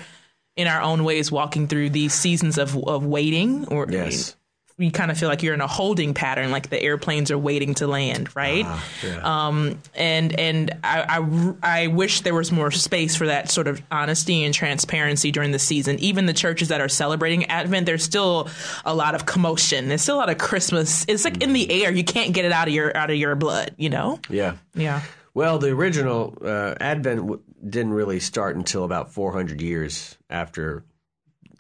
[0.55, 4.35] in our own ways walking through these seasons of of waiting, or Yes.
[4.79, 7.73] You kind of feel like you're in a holding pattern, like the airplanes are waiting
[7.75, 8.65] to land, right?
[9.03, 9.63] yeah.
[9.95, 11.19] and and I,
[11.63, 15.51] I I wish there was more space for that sort of honesty and transparency during
[15.51, 15.99] the season.
[15.99, 18.47] Even the churches that are celebrating Advent, there's still
[18.85, 19.89] a lot of commotion.
[19.89, 21.05] There's still a lot of Christmas.
[21.07, 21.91] It's like in the air.
[21.91, 23.75] You can't get it out of your out of your blood.
[23.77, 24.19] You know?
[24.29, 24.55] yeah.
[24.73, 25.01] Yeah.
[25.33, 30.83] Well, the original uh, Advent w- didn't really start until about 400 years after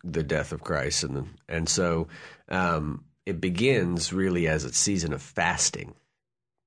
[0.03, 2.07] the death of Christ, and and so
[2.49, 5.93] um, it begins really as a season of fasting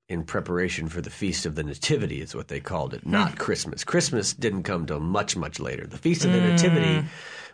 [0.08, 3.36] in preparation for the feast of the Nativity, is what they called it, not hmm.
[3.36, 3.82] Christmas.
[3.82, 5.86] Christmas didn't come till much much later.
[5.86, 6.48] The feast of the hmm.
[6.48, 7.04] Nativity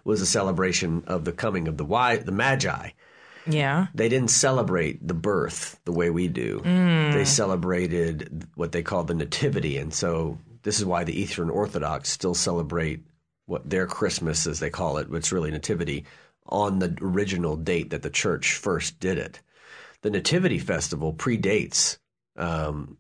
[0.04, 2.90] was a celebration of the coming of the wise, the Magi
[3.46, 3.86] Yeah.
[3.94, 6.60] they didn't celebrate the birth the way we do.
[6.62, 7.12] Hmm.
[7.12, 12.10] They celebrated what they call the nativity, and so this is why the Eastern Orthodox
[12.10, 13.04] still celebrate
[13.46, 16.04] what their Christmas, as they call it, which is really nativity,
[16.48, 19.40] on the original date that the church first did it.
[20.02, 21.98] The Nativity Festival predates
[22.36, 22.96] um,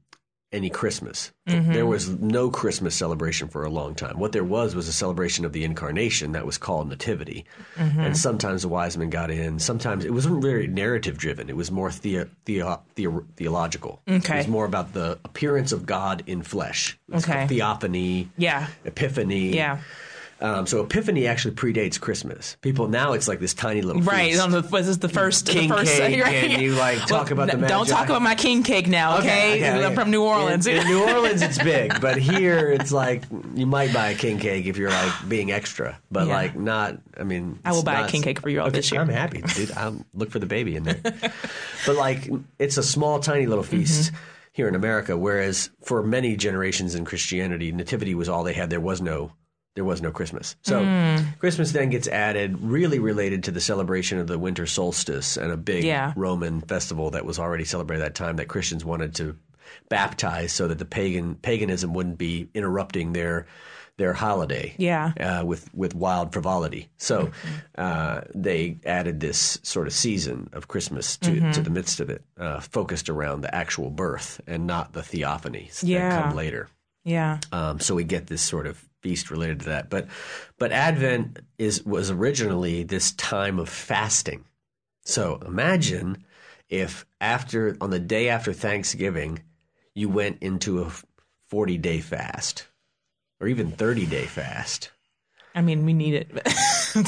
[0.50, 1.32] any Christmas.
[1.46, 4.18] There was no Christmas celebration for a long time.
[4.18, 7.44] What there was was a celebration of the incarnation that was called Nativity.
[7.76, 9.58] And sometimes the wise men got in.
[9.58, 11.48] Sometimes it wasn't very narrative driven.
[11.48, 14.02] It was more theo- theo- theo- theological.
[14.06, 16.98] It was more about the appearance of God in flesh.
[17.14, 17.46] Okay.
[17.46, 18.66] theophany, Yeah.
[18.84, 19.54] epiphany.
[19.54, 19.78] Yeah.
[20.40, 22.56] Um, so Epiphany actually predates Christmas.
[22.60, 24.30] People now it's like this tiny little Right.
[24.30, 24.42] feast.
[24.42, 26.34] On the was this the first King the first cake, right?
[26.44, 29.56] and you, like, talk about the n- Don't talk about my king cake now, okay?
[29.56, 29.94] okay, I'm okay.
[29.96, 30.66] from New Orleans.
[30.68, 33.24] In, in New Orleans, it's big, but here it's like
[33.56, 36.34] you might buy a king cake if you're like being extra, but Yeah.
[36.34, 36.98] like not.
[37.18, 39.00] I mean, I will buy a king cake for you all this year.
[39.00, 39.72] I'm happy, dude.
[39.72, 41.00] I'll look for the baby in there.
[41.86, 44.12] but like, it's a small, tiny little feast.
[44.12, 44.22] Mm-hmm.
[44.52, 48.70] Here in America, whereas for many generations in Christianity, nativity was all they had.
[48.70, 49.30] There was no,
[49.74, 50.56] there was no Christmas.
[50.62, 51.38] So Mm.
[51.38, 55.56] Christmas then gets added, really related to the celebration of the winter solstice and a
[55.56, 56.12] big Yeah.
[56.16, 59.36] Roman festival that was already celebrated at that time that Christians wanted to
[59.88, 63.46] baptize so that the pagan paganism wouldn't be interrupting their
[63.98, 65.12] their holiday Yeah.
[65.18, 66.88] uh, with with wild frivolity.
[66.98, 67.30] So
[67.76, 71.50] uh, they added this sort of season of Christmas to Mm-hmm.
[71.50, 75.80] to the midst of it, uh, focused around the actual birth and not the theophanies
[75.80, 76.68] that come later.
[77.04, 77.38] Yeah.
[77.50, 79.90] Um, so we get this sort of feast related to that.
[79.90, 80.06] But
[80.58, 84.44] but Advent is was originally this time of fasting.
[85.04, 86.24] So imagine
[86.68, 89.42] if after on the day after Thanksgiving,
[89.94, 90.92] you went into a
[91.48, 92.66] forty day fast,
[93.40, 94.90] or even thirty day fast.
[95.54, 96.48] I mean, we need it.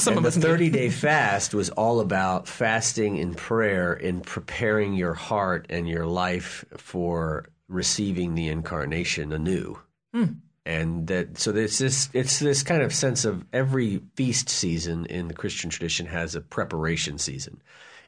[0.01, 0.47] Some And of the us need it.
[0.47, 6.05] 30 day fast was all about fasting in prayer in preparing your heart and your
[6.05, 9.79] life for receiving the incarnation anew.
[10.13, 10.25] Hmm.
[10.65, 15.27] And that so there's this it's this kind of sense of every feast season in
[15.27, 17.61] the Christian tradition has a preparation season.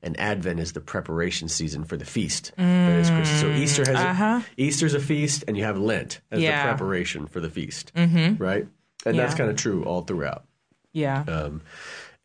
[0.04, 3.40] And Advent is the preparation season for the feast that is Christmas.
[3.42, 4.42] So Easter has Uh-huh.
[4.46, 6.62] a, Easter's a feast, and you have Lent as Yeah.
[6.64, 8.36] the preparation for the feast, mm-hmm.
[8.44, 8.68] right?
[9.06, 10.44] And that's kind of true all throughout.
[10.92, 11.24] Yeah.
[11.28, 11.62] Um,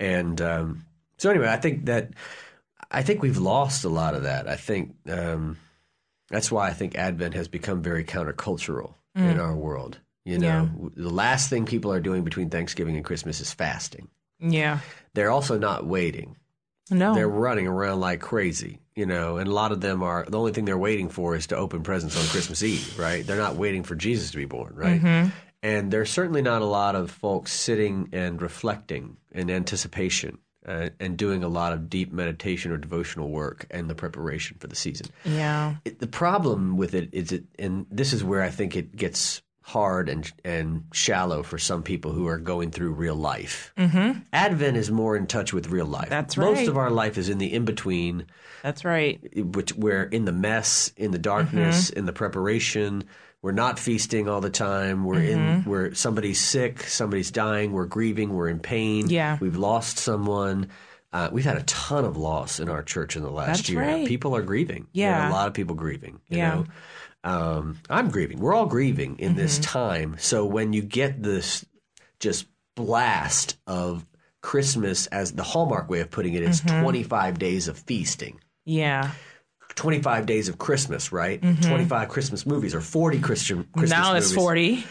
[0.01, 0.85] and um,
[1.19, 2.11] so anyway, I think that
[2.91, 4.49] I think we've lost a lot of that.
[4.49, 5.57] I think um,
[6.29, 9.99] that's why I think Advent has become very countercultural in our world.
[10.29, 14.09] You know, the last thing people are doing between Thanksgiving and Christmas is fasting.
[14.41, 14.81] yeah.
[15.15, 16.37] They're also not waiting.
[16.91, 17.15] No.
[17.15, 20.53] They're running around like crazy, you know, and a lot of them are the only
[20.53, 23.27] thing they're waiting for is to open presents on Christmas Eve, right?
[23.27, 25.31] They're not waiting for Jesus to be born, right?
[25.63, 31.17] And there's certainly not a lot of folks sitting and reflecting in anticipation uh, and
[31.17, 35.09] doing a lot of deep meditation or devotional work and the preparation for the season.
[35.25, 35.77] yeah.
[35.85, 39.43] It, the problem with it is it, and this is where I think it gets
[39.69, 43.71] hard and and shallow for some people who are going through real life.
[43.77, 44.21] Mm-hmm.
[44.33, 46.09] Advent is more in touch with real life.
[46.09, 46.55] That's right.
[46.55, 48.25] Most of our life is in the in between,
[48.63, 49.21] That's right.
[49.37, 51.99] which we're in the mess, in the darkness, Mm-hmm.
[51.99, 53.05] in the preparation.
[53.43, 55.05] We're not feasting all the time.
[55.05, 55.71] We're in Mm-hmm.
[55.71, 57.73] where somebody's sick, somebody's dying.
[57.73, 58.33] We're grieving.
[58.35, 59.11] We're in pain.
[59.11, 59.37] Yeah.
[59.39, 60.69] we've lost someone.
[61.13, 63.81] Uh, we've had a ton of loss in our church in the last That's year.
[63.81, 64.07] right.
[64.07, 64.87] People are grieving.
[64.93, 65.29] Yeah.
[65.29, 66.21] a lot of people grieving.
[66.29, 66.55] You Yeah.
[66.55, 66.65] know?
[67.25, 68.39] Um, I'm grieving.
[68.39, 69.63] We're all grieving in this Mm-hmm.
[69.65, 70.17] time.
[70.19, 71.65] So when you get this
[72.21, 74.07] just blast of
[74.41, 76.83] Christmas as the hallmark way of putting it, is Mm-hmm.
[76.83, 78.41] 25 days of feasting.
[78.65, 79.11] Yeah.
[79.75, 81.41] 25 days of Christmas, right?
[81.63, 84.03] 25 Christmas movies or 40 Christian Christmas Mm-hmm.
[84.03, 84.43] now it's movies.
[84.45, 84.85] 40.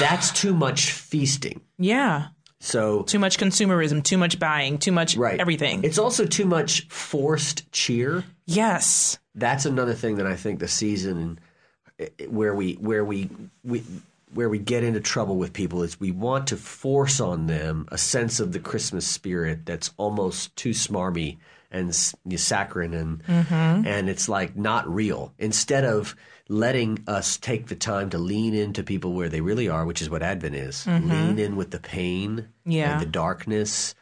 [0.00, 1.60] That's too much feasting.
[1.78, 2.28] Yeah.
[2.60, 5.38] So Too much consumerism, too much buying, too much right.
[5.40, 5.82] everything.
[5.82, 8.24] It's also too much forced cheer.
[8.46, 9.18] yes.
[9.34, 11.40] That's another thing that I think the season
[12.28, 13.28] where we where we
[13.64, 13.82] we
[14.34, 17.98] where we get into trouble with people is we want to force on them a
[17.98, 21.36] sense of the Christmas spirit that's almost too smarmy
[21.70, 23.86] and saccharine and mm-hmm.
[23.86, 25.32] and it's like not real.
[25.38, 26.14] Instead of
[26.48, 30.10] letting us take the time to lean into people where they really are, which is
[30.10, 30.84] what Advent is.
[30.84, 31.10] Mm-hmm.
[31.10, 32.92] Lean in with the pain Yeah.
[32.92, 33.94] and the darkness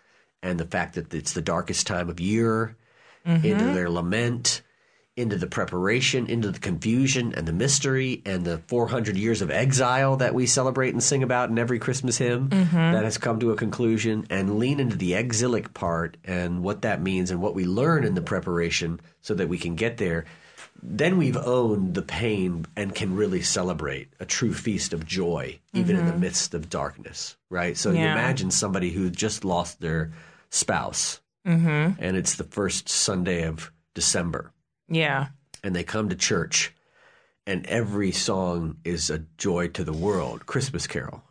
[0.43, 2.77] and the fact that it's the darkest time of year
[3.27, 3.45] mm-hmm.
[3.45, 4.63] into their lament,
[5.21, 10.17] into the preparation, into the confusion and the mystery and the 400 years of exile
[10.17, 12.77] that we celebrate and sing about in every Christmas hymn mm-hmm.
[12.77, 17.03] that has come to a conclusion, and lean into the exilic part and what that
[17.03, 20.25] means and what we learn in the preparation so that we can get there.
[20.83, 25.97] Then we've owned the pain and can really celebrate a true feast of joy, even
[25.97, 26.23] in the mm-hmm.
[26.23, 27.77] midst of darkness, right?
[27.77, 30.13] So you imagine somebody who just lost their
[30.49, 32.01] spouse mm-hmm.
[32.03, 34.53] and it's the first Sunday of December,
[34.91, 35.29] Yeah.
[35.63, 36.73] and they come to church,
[37.47, 41.23] and every song is a joy to the world, Christmas carol.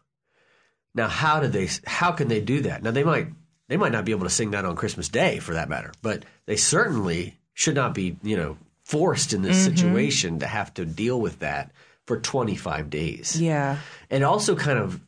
[0.96, 1.70] Now, how do they?
[1.86, 2.82] How can they do that?
[2.82, 3.28] Now, they might
[3.68, 6.26] they might not be able to sing that on Christmas Day, for that matter, but
[6.48, 9.76] they certainly should not be, you know, forced in this mm-hmm.
[9.76, 11.72] situation to have to deal with that
[12.08, 13.78] for 25 days Yeah.
[14.10, 15.00] and also kind of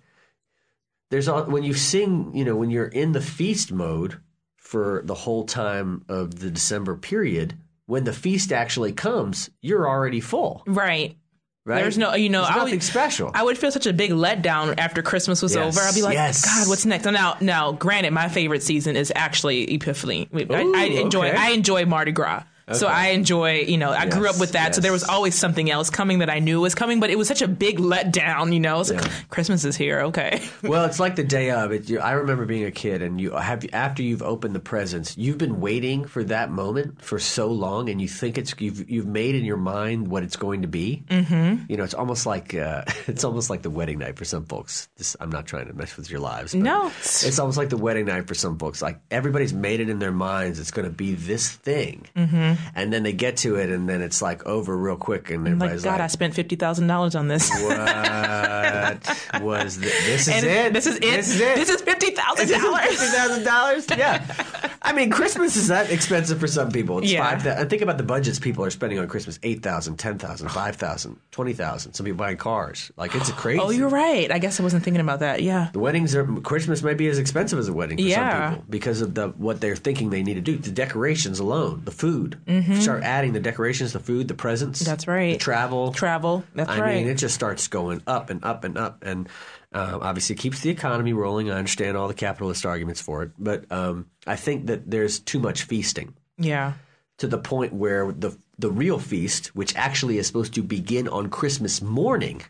[1.10, 4.20] there's all when you sing you know when you're in the feast mode
[4.56, 7.56] for the whole time of the december period
[7.92, 11.18] when the feast actually comes you're already full Right.
[11.66, 13.92] right There's no, you know, There's I nothing would, special I would feel such a
[13.92, 15.86] big letdown after Christmas was Yes, over.
[15.86, 16.46] I'd be like, yes.
[16.46, 17.04] God, what's next?
[17.04, 20.30] Now, now, granted, my favorite season is actually Epiphany.
[20.34, 21.38] I, I enjoy, okay.
[21.38, 22.44] I enjoy Mardi Gras.
[22.74, 24.76] So I enjoy, you know, I grew up with that.
[24.76, 27.28] So there was always something else coming that I knew was coming, but it was
[27.28, 28.80] such a big letdown, you know.
[28.80, 30.42] It's like, Christmas is here, okay.
[30.64, 33.32] well it's like the day of it you, i remember being a kid and you
[33.32, 37.90] have after you've opened the presents you've been waiting for that moment for so long
[37.90, 41.04] and you think it's you've you've made in your mind what it's going to be
[41.10, 41.64] mm-hmm.
[41.68, 44.88] you know it's almost like uh, it's almost like the wedding night for some folks
[44.98, 46.88] this, i'm not trying to mess with your lives but No.
[46.88, 50.12] it's almost like the wedding night for some folks like everybody's made it in their
[50.12, 52.51] minds it's going to be this thing mm-hmm.
[52.52, 52.68] Mm-hmm.
[52.76, 55.84] and then they get to it and then it's like over real quick and everybody's
[55.86, 57.50] Like, God, like, I spent fifty thousand dollars on this.
[57.50, 60.06] what was this?
[60.06, 60.74] This is And it.
[60.74, 61.02] This is it.
[61.02, 61.56] This is it.
[61.56, 63.14] This is fifty thousand Fifty dollars.
[63.14, 63.86] thousand dollars.
[63.90, 66.98] Yeah, I mean, Christmas is that expensive for some people.
[67.00, 67.30] It's Yeah.
[67.38, 67.46] five.
[67.46, 70.76] And think about the budgets people are spending on Christmas: eight thousand, ten thousand, five
[70.76, 71.94] thousand, twenty thousand.
[71.94, 72.92] Some people buying cars.
[72.98, 73.60] Like it's a crazy.
[73.62, 74.32] Oh, you're right.
[74.32, 75.44] I guess I wasn't thinking about that.
[75.44, 75.70] Yeah.
[75.72, 78.32] The weddings are Christmas may be as expensive as a wedding for Yeah.
[78.50, 80.58] some people because of the what they're thinking they need to do.
[80.58, 82.40] The decorations alone, the food.
[82.80, 84.82] Start adding the decorations, the food, the presents.
[84.82, 84.90] Mm-hmm.
[84.90, 85.34] That's right.
[85.34, 85.92] The travel.
[85.92, 86.44] Travel.
[86.56, 86.92] That's I right.
[86.92, 89.30] I mean, it just starts going up and up and up, and
[89.74, 91.50] uh, obviously keeps the economy rolling.
[91.50, 95.40] I understand all the capitalist arguments for it, but um, I think that there's too
[95.40, 96.74] much feasting yeah.
[97.20, 101.30] to the point where the the real feast, which actually is supposed to begin on
[101.30, 102.42] Christmas morning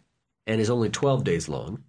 [0.47, 1.83] and is only twelve days long.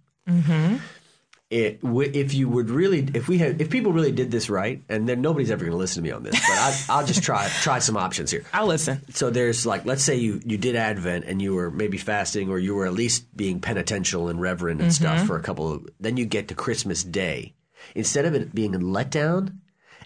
[1.53, 4.81] It w- if you would really if we had if people really did this right,
[4.89, 7.21] and then nobody's ever going to listen to me on this, but I, I'll just
[7.21, 9.01] try try some options here I'll listen.
[9.11, 12.57] so there's like let's say you you did advent and you were maybe fasting or
[12.57, 15.27] you were at least being penitential and reverent and stuff mm-hmm.
[15.27, 17.53] for a couple of then you get to christmas day
[17.93, 19.57] instead of it being a letdown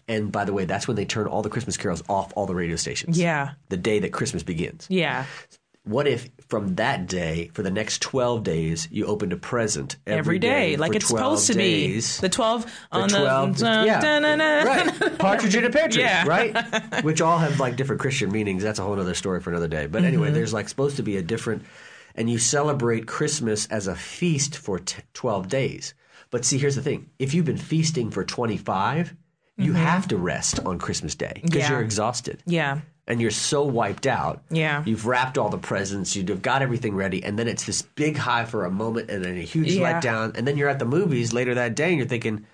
[0.09, 2.55] and by the way that's when they turn all the christmas carols off all the
[2.55, 3.51] radio stations Yeah.
[3.69, 5.23] the day that christmas begins Yeah.
[5.87, 10.39] What if from that day for the next 12 days you opened a present Every
[10.39, 12.17] day, for like it's 12 supposed to days.
[12.17, 12.21] be.
[12.21, 13.17] The 12 on the.
[13.19, 13.99] 12 yeah.
[13.99, 14.63] da-na-na.
[14.63, 16.25] right partridge in a pear tree Yeah.
[16.27, 19.67] right which all have like different christian meanings that's a whole other story for another
[19.67, 20.07] day but Mm-hmm.
[20.07, 21.63] anyway there's like supposed to be a different
[22.15, 25.93] and you celebrate christmas as a feast for t- 12 days
[26.31, 29.15] but see here's the thing if you've been feasting for 25
[29.59, 31.59] you have to rest on christmas day because Mm-hmm.
[31.59, 31.69] Yeah.
[31.71, 32.79] you're exhausted Yeah.
[33.07, 34.41] And you're so wiped out.
[34.49, 34.83] Yeah.
[34.85, 38.45] You've wrapped all the presents, you've got everything ready, and then it's this big high
[38.45, 39.99] for a moment and then a huge Yeah.
[39.99, 40.35] letdown.
[40.37, 42.45] And then you're at the movies later that day and you're thinking,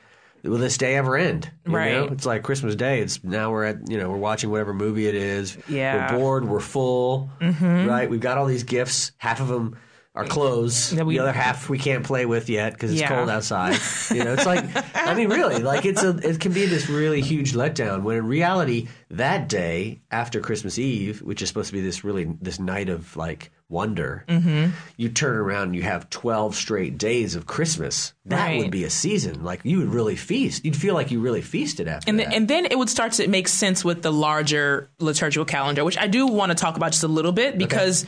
[0.43, 1.49] will this day ever end?
[1.65, 1.91] You Right.
[1.93, 2.03] know?
[2.05, 2.99] It's like Christmas Day.
[3.01, 5.57] It's now we're at, you know, we're watching whatever movie it is.
[5.67, 6.11] Yeah.
[6.13, 7.87] We're bored, we're full, mm-hmm.
[7.87, 8.09] right?
[8.09, 9.13] We've got all these gifts.
[9.17, 9.77] Half of them
[10.15, 10.91] our clothes.
[10.91, 13.07] That we- the other half we can't play with yet because it's Yeah.
[13.09, 13.79] cold outside.
[14.11, 14.63] You know, it's like
[14.95, 18.27] I mean, really, like it's a it can be this really huge letdown when in
[18.27, 22.89] reality that day after Christmas Eve, which is supposed to be this really this night
[22.89, 24.69] of like wonder, Mm-hmm.
[24.97, 28.13] you turn around and you have twelve straight days of Christmas.
[28.25, 28.59] That Right.
[28.61, 29.43] would be a season.
[29.43, 30.63] Like you would really feast.
[30.63, 32.25] You'd feel like you really feasted after And, that.
[32.29, 35.97] th- and then it would start to make sense with the larger liturgical calendar, which
[35.97, 38.05] I do want to talk about just a little bit because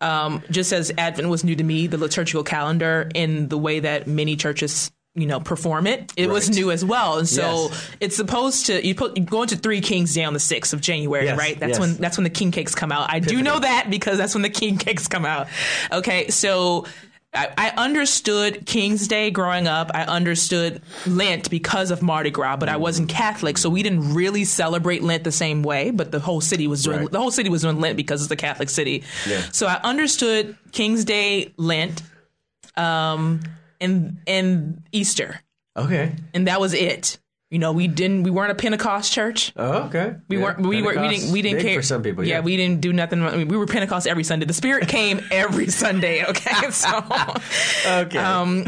[0.00, 4.06] um, just as Advent was new to me, the liturgical calendar in the way that
[4.06, 7.18] many churches you know perform it it was new as well.
[7.18, 7.90] And so Yes.
[7.98, 10.80] it's supposed to you put you go into three kings day on the 6th of
[10.80, 11.58] january Yes, right?
[11.58, 11.80] That's yes.
[11.80, 13.12] when that's when the king cakes come out.
[13.12, 15.48] I do know that because that's when the king cakes come out.
[15.90, 16.84] Okay so
[17.34, 19.90] I, I understood King's Day growing up.
[19.92, 24.44] I understood Lent because of Mardi Gras, but I wasn't Catholic, so we didn't really
[24.44, 25.90] celebrate Lent the same way.
[25.90, 27.10] But the whole city was doing Right.
[27.10, 29.04] the whole city was doing Lent because it's a Catholic city.
[29.28, 29.42] Yeah.
[29.52, 32.02] So I understood King's Day, Lent,
[32.76, 33.40] um,
[33.80, 35.40] and and Easter,
[35.76, 36.12] okay.
[36.32, 37.18] and that was it.
[37.50, 38.24] You know, we didn't.
[38.24, 39.54] We weren't a Pentecost church.
[39.56, 40.16] Oh, okay.
[40.28, 40.60] We weren't.
[40.60, 41.00] We were.
[41.00, 41.32] We didn't.
[41.32, 42.22] We didn't care for some people.
[42.22, 43.22] Yeah, Yeah, we didn't do nothing.
[43.22, 44.44] I mean, we were Pentecost every Sunday.
[44.44, 46.24] The Spirit came every Sunday.
[46.26, 47.02] Okay, so
[47.86, 48.18] okay.
[48.18, 48.66] um,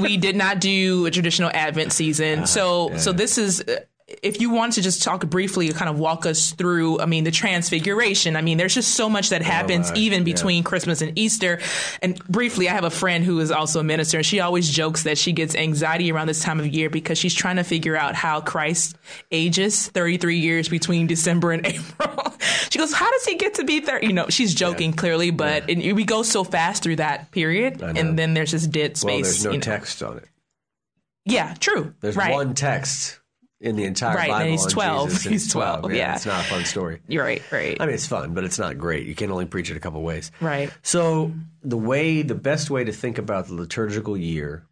[0.00, 2.46] we did not do a traditional Advent season.
[2.46, 3.64] so, so this is.
[4.06, 7.30] If you want to just talk briefly, kind of walk us through, I mean, the
[7.30, 8.36] transfiguration.
[8.36, 10.34] I mean, there's just so much that happens my, even yeah.
[10.34, 11.58] between Christmas and Easter.
[12.02, 15.04] And briefly, I have a friend who is also a minister, and she always jokes
[15.04, 18.14] that she gets anxiety around this time of year because she's trying to figure out
[18.14, 18.94] how Christ
[19.30, 22.34] ages 33 years between December and April.
[22.68, 25.70] she goes, "How does he get to be 30?" You know, she's joking clearly, but
[25.70, 29.06] and we go so fast through that period, and then there's this dead space.
[29.06, 29.62] well, there's no you know.
[29.62, 30.28] text on it.
[31.24, 31.94] Yeah, true.
[32.00, 32.34] There's right.
[32.34, 33.18] one text
[33.64, 34.50] in the entire Right, Bible.
[34.50, 35.08] he's on 12.
[35.08, 36.14] Jesus, He's it's 12, yeah.
[36.14, 37.00] it's not a fun story.
[37.08, 37.42] You're right.
[37.50, 37.76] Right.
[37.80, 39.06] I mean, it's fun, but it's not great.
[39.06, 40.30] You can only preach it a couple ways.
[40.40, 40.70] right.
[40.82, 44.66] So the way, the best way to think about the liturgical year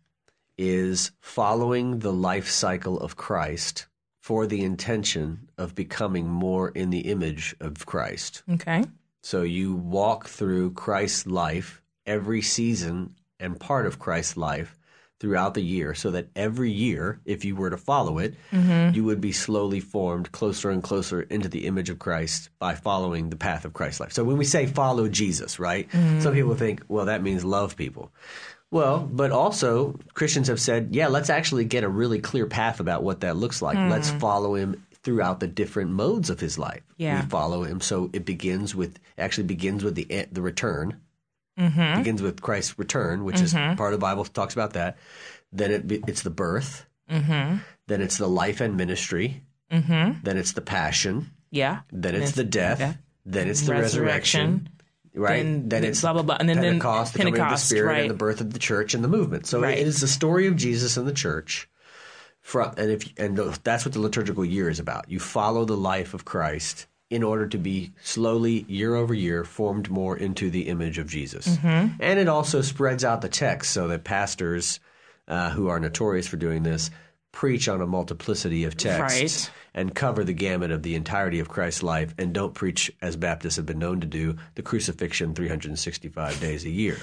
[0.58, 3.86] is following the life cycle of Christ
[4.20, 8.42] for the intention of becoming more in the image of Christ.
[8.48, 8.84] Okay.
[9.22, 14.78] So you walk through Christ's life every season and part of Christ's life
[15.22, 18.92] throughout the year so that every year, if you were to follow it, mm-hmm.
[18.92, 23.30] you would be slowly formed closer and closer into the image of Christ by following
[23.30, 24.12] the path of Christ's life.
[24.12, 25.88] So when we say follow Jesus, right?
[25.90, 26.20] Mm-hmm.
[26.22, 28.10] Some people think, well, that means love people.
[28.72, 33.04] Well, but also Christians have said, yeah, let's actually get a really clear path about
[33.04, 33.76] what that looks like.
[33.76, 33.90] Hmm.
[33.90, 36.82] Let's follow him throughout the different modes of his life.
[36.96, 37.22] Yeah.
[37.22, 37.80] We follow him.
[37.80, 41.00] So it begins with actually begins with the the return.
[41.58, 41.98] Mm-hmm.
[41.98, 44.96] Begins with Christ's return, which is part of the Bible talks about that.
[45.52, 46.86] Then it be, it's the birth.
[47.10, 47.58] Mm-hmm.
[47.88, 49.42] Then it's the life and ministry.
[49.70, 50.22] Mm-hmm.
[50.22, 51.30] Then it's the passion.
[51.50, 51.80] Yeah.
[51.92, 52.78] Then it's the death.
[52.78, 52.98] death.
[53.26, 54.40] Then it's the Resurrection.
[54.40, 54.68] resurrection.
[55.14, 55.42] Right.
[55.42, 56.36] Then Then, it's blah, blah, blah.
[56.40, 58.00] And then- then Pentecost, the coming of the Pentecost, Spirit, right.
[58.02, 59.46] and the birth of the church and the movement.
[59.46, 59.76] So Right.
[59.76, 61.68] it is the story of Jesus and the church.
[62.40, 65.08] From and if and that's what the liturgical year is about.
[65.08, 69.90] You follow the life of Christ in order to be slowly year over year formed
[69.90, 71.46] more into the image of Jesus.
[71.46, 71.94] Mm-hmm.
[72.00, 74.80] And it also spreads out the text so that pastors
[75.28, 76.90] uh, who are notorious for doing this
[77.32, 79.50] preach on a multiplicity of texts Right.
[79.74, 83.56] and cover the gamut of the entirety of Christ's life and don't preach as Baptists
[83.56, 86.98] have been known to do the crucifixion 365 days a year.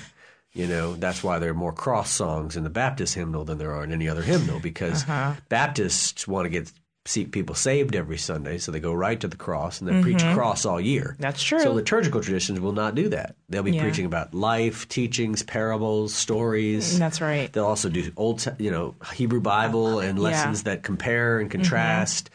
[0.53, 3.74] You know, that's why there are more cross songs in the Baptist hymnal than there
[3.74, 5.34] are in any other hymnal because Uh-huh.
[5.49, 6.72] Baptists want to get
[7.06, 10.22] see people saved every Sunday, so they go right to the cross and then preach
[10.34, 11.12] cross all year.
[11.14, 11.22] Mm-hmm.
[11.24, 11.60] That's true.
[11.60, 13.36] So liturgical traditions will not do that.
[13.47, 13.82] They'll be Yeah.
[13.82, 17.00] preaching about life, teachings, parables, stories.
[17.00, 17.52] That's right.
[17.52, 22.30] They'll also do old, you know, Hebrew Bible and lessons that compare and contrast.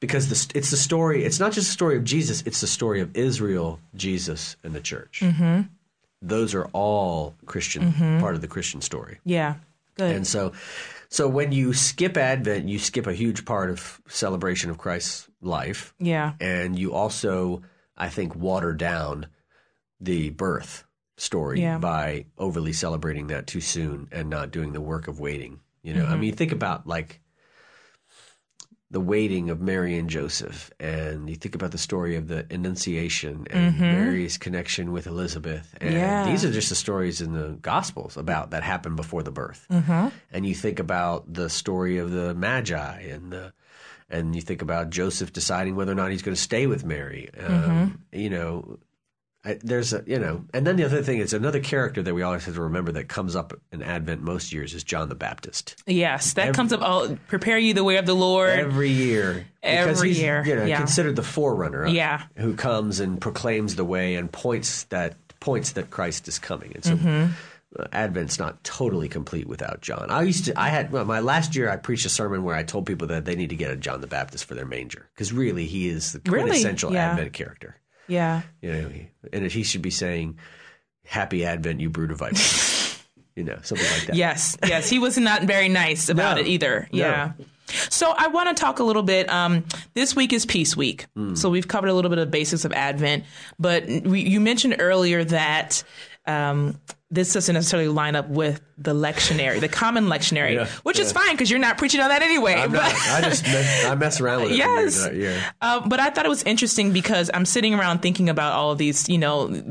[0.00, 1.24] Because the, it's the story.
[1.24, 2.42] It's not just the story of Jesus.
[2.46, 5.20] It's the story of Israel, Jesus, and the church.
[5.22, 5.62] Mm-hmm.
[6.20, 9.18] Those are all Christian, part of the Christian story.
[9.24, 9.54] Yeah.
[9.96, 10.14] Good.
[10.16, 10.52] And so,
[11.14, 15.94] so when you skip Advent, you skip a huge part of celebration of Christ's life,
[16.00, 16.32] yeah.
[16.40, 17.62] and you also,
[17.96, 19.28] I think, water down
[20.00, 20.84] the birth
[21.16, 21.78] story Yeah.
[21.78, 25.60] by overly celebrating that too soon and not doing the work of waiting.
[25.82, 26.20] You know, I mm-hmm.
[26.20, 27.20] mean, think about like
[28.94, 33.44] the waiting of Mary and Joseph, and you think about the story of the Annunciation
[33.50, 33.82] and mm-hmm.
[33.82, 36.24] Mary's connection with Elizabeth, and Yeah.
[36.26, 39.66] these are just the stories in the Gospels about that happened before the birth.
[39.68, 40.10] Mm-hmm.
[40.30, 43.52] And you think about the story of the Magi and the
[44.08, 47.30] and you think about Joseph deciding whether or not he's going to stay with Mary.
[47.36, 47.70] Mm-hmm.
[47.70, 48.78] Um, You know,
[49.44, 52.22] I, there's a you know, and then the other thing is another character that we
[52.22, 55.82] always have to remember that comes up in Advent most years is John the Baptist.
[55.86, 56.32] Yes.
[56.34, 56.80] That comes up.
[56.82, 58.50] Oh, prepare you the way of the Lord.
[58.58, 60.78] Every year, because Every he's, year, you know, yeah.
[60.78, 62.22] considered the forerunner, Yeah.
[62.36, 66.72] who comes and proclaims the way and points that points that Christ is coming.
[66.74, 67.32] And so, Mm-hmm.
[67.78, 70.10] uh, Advent's not totally complete without John.
[70.10, 72.62] I used to, I had, well, my last year I preached a sermon where I
[72.62, 75.34] told people that they need to get a John the Baptist for their manger because
[75.34, 76.44] really he is the Really?
[76.48, 77.10] quintessential Yeah.
[77.10, 77.76] Advent character.
[78.08, 78.42] Yeah.
[78.62, 78.90] You know,
[79.32, 80.38] and he should be saying,
[81.04, 83.02] "Happy Advent, you brood of vipers."
[83.36, 84.16] you know, something like that.
[84.16, 86.42] Yes, yes, he was not very nice about No.
[86.42, 86.88] it either.
[86.92, 86.98] No.
[86.98, 87.32] Yeah.
[87.88, 89.28] So I want to talk a little bit.
[89.30, 91.34] Um, this week is Peace Week, Hmm.
[91.34, 93.24] so we've covered a little bit of basics of Advent.
[93.58, 95.82] But we, you mentioned earlier that
[96.26, 96.78] um,
[97.10, 101.32] this doesn't necessarily line up with the lectionary, the common lectionary, Yeah, which is fine
[101.32, 102.54] because you're not preaching on that anyway.
[102.54, 104.56] I'm but- not, I just mess, I mess around with it.
[104.56, 105.06] Yes.
[105.60, 108.78] Um, but I thought it was interesting because I'm sitting around thinking about all of
[108.78, 109.62] these, you know,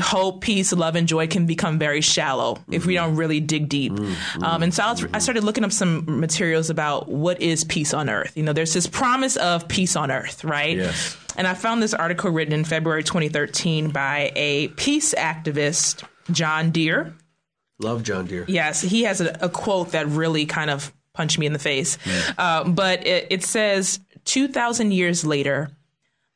[0.00, 3.92] hope, peace, love, and joy can become very shallow if we don't really dig deep.
[4.42, 7.94] Um, and so I, was, I started looking up some materials about what is peace
[7.94, 8.36] on earth.
[8.36, 10.76] You know, there's this promise of peace on earth, right?
[10.78, 11.16] Yes.
[11.36, 17.14] And I found this article written in February 2013 by a peace activist, John Dear.
[17.80, 18.44] Love John Dear.
[18.48, 21.98] Yes, he has a, a quote that really kind of punched me in the face.
[22.36, 25.70] Uh, but it, it says 2,000 years later,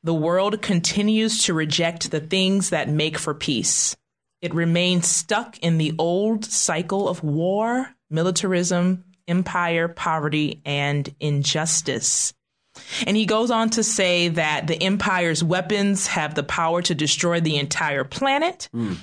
[0.03, 3.97] the world continues to reject the things that make for peace.
[4.40, 12.34] It remains stuck in the old cycle of war, militarism, empire, poverty, and injustice.
[13.07, 17.41] And he goes on to say that the empire's weapons have the power to destroy
[17.41, 18.68] the entire planet.
[18.73, 18.95] Hmm.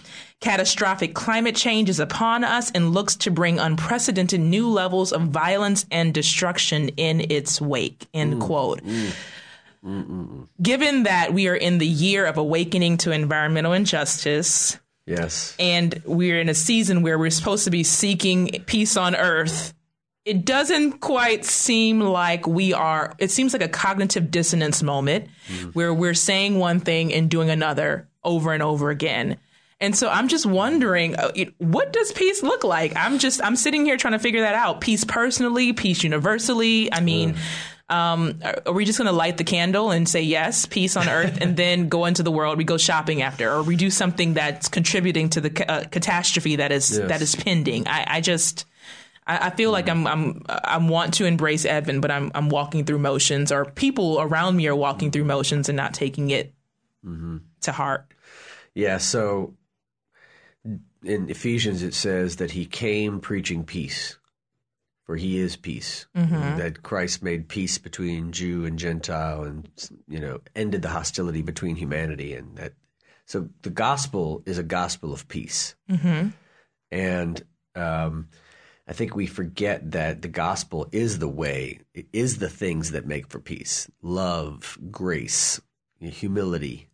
[0.42, 5.86] Catastrophic climate change is upon us and looks to bring unprecedented new levels of violence
[5.92, 8.08] and destruction in its wake.
[8.14, 8.40] End hmm.
[8.40, 8.82] quote.
[8.82, 9.10] Hmm.
[10.62, 15.56] Given that we are in the year of awakening to environmental injustice, Yes.
[15.58, 19.74] and we're in a season where we're supposed to be seeking peace on earth
[20.30, 25.28] it doesn't quite seem like we are it seems like a cognitive dissonance moment
[25.74, 29.38] where we're saying one thing and doing another over and over again
[29.82, 33.86] and so i'm just wondering uh, what does peace look like i'm just i'm sitting
[33.86, 37.36] here trying to figure that out peace personally peace universally i mean
[37.90, 41.10] um, are are we just going to light the candle and say yes, peace on
[41.10, 42.60] earth, and then go into the world?
[42.60, 46.58] We go shopping after, or we do something that's contributing to the ca- uh, catastrophe
[46.58, 47.08] that is Yes.
[47.10, 47.88] that is pending.
[47.88, 48.66] I, I just,
[49.30, 49.92] I, I feel like mm.
[49.92, 54.20] I'm, I'm, I want to embrace Advent, but I'm, I'm walking through motions, or people
[54.20, 56.54] around me are walking through motions and not taking it
[57.06, 57.38] mm-hmm.
[57.62, 58.12] to heart.
[58.74, 59.54] Yeah, so
[61.04, 64.18] in Ephesians it says that he came preaching peace,
[65.06, 66.08] for he is peace.
[66.16, 66.58] Mm-hmm.
[66.58, 69.70] That Christ made peace between Jew and Gentile and
[70.08, 72.74] you know, ended the hostility between humanity and that
[73.26, 75.76] so the gospel is a gospel of peace.
[75.90, 76.30] Mm-hmm.
[76.92, 78.30] And um
[78.90, 83.06] I think we forget that the gospel is the way, it is the things that
[83.06, 83.88] make for peace.
[84.02, 85.62] Love, grace,
[86.00, 86.90] humility,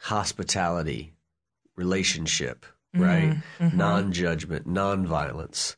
[0.00, 1.12] hospitality,
[1.76, 3.36] relationship, right?
[3.72, 5.76] Non judgment, non violence,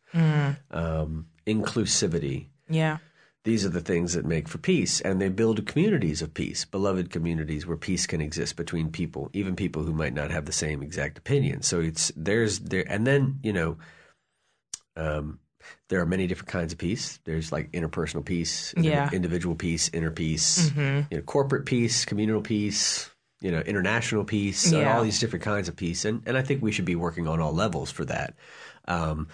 [0.71, 2.47] um, inclusivity.
[2.71, 2.97] Yeah.
[3.45, 7.11] These are the things that make for peace, and they build communities of peace, beloved
[7.11, 10.83] communities where peace can exist between people, even people who might not have the same
[10.83, 11.61] exact opinion.
[11.61, 13.77] So it's there's there, and then you know,
[14.97, 15.41] um,
[15.89, 17.19] there are many different kinds of peace.
[17.25, 19.09] There's like interpersonal peace, Yeah.
[19.13, 20.73] individual peace, inner peace,
[21.11, 23.11] you know, corporate peace, communal peace,
[23.41, 24.97] you know, international peace, uh, Yeah.
[24.97, 27.41] all these different kinds of peace, and and I think we should be working on
[27.41, 28.35] all levels for that.
[28.87, 29.29] Um,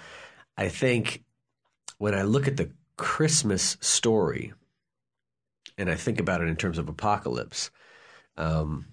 [0.57, 1.25] I think
[1.99, 4.53] when I look at the Christmas story,
[5.77, 7.71] and I think about it in terms of apocalypse,
[8.37, 8.87] um,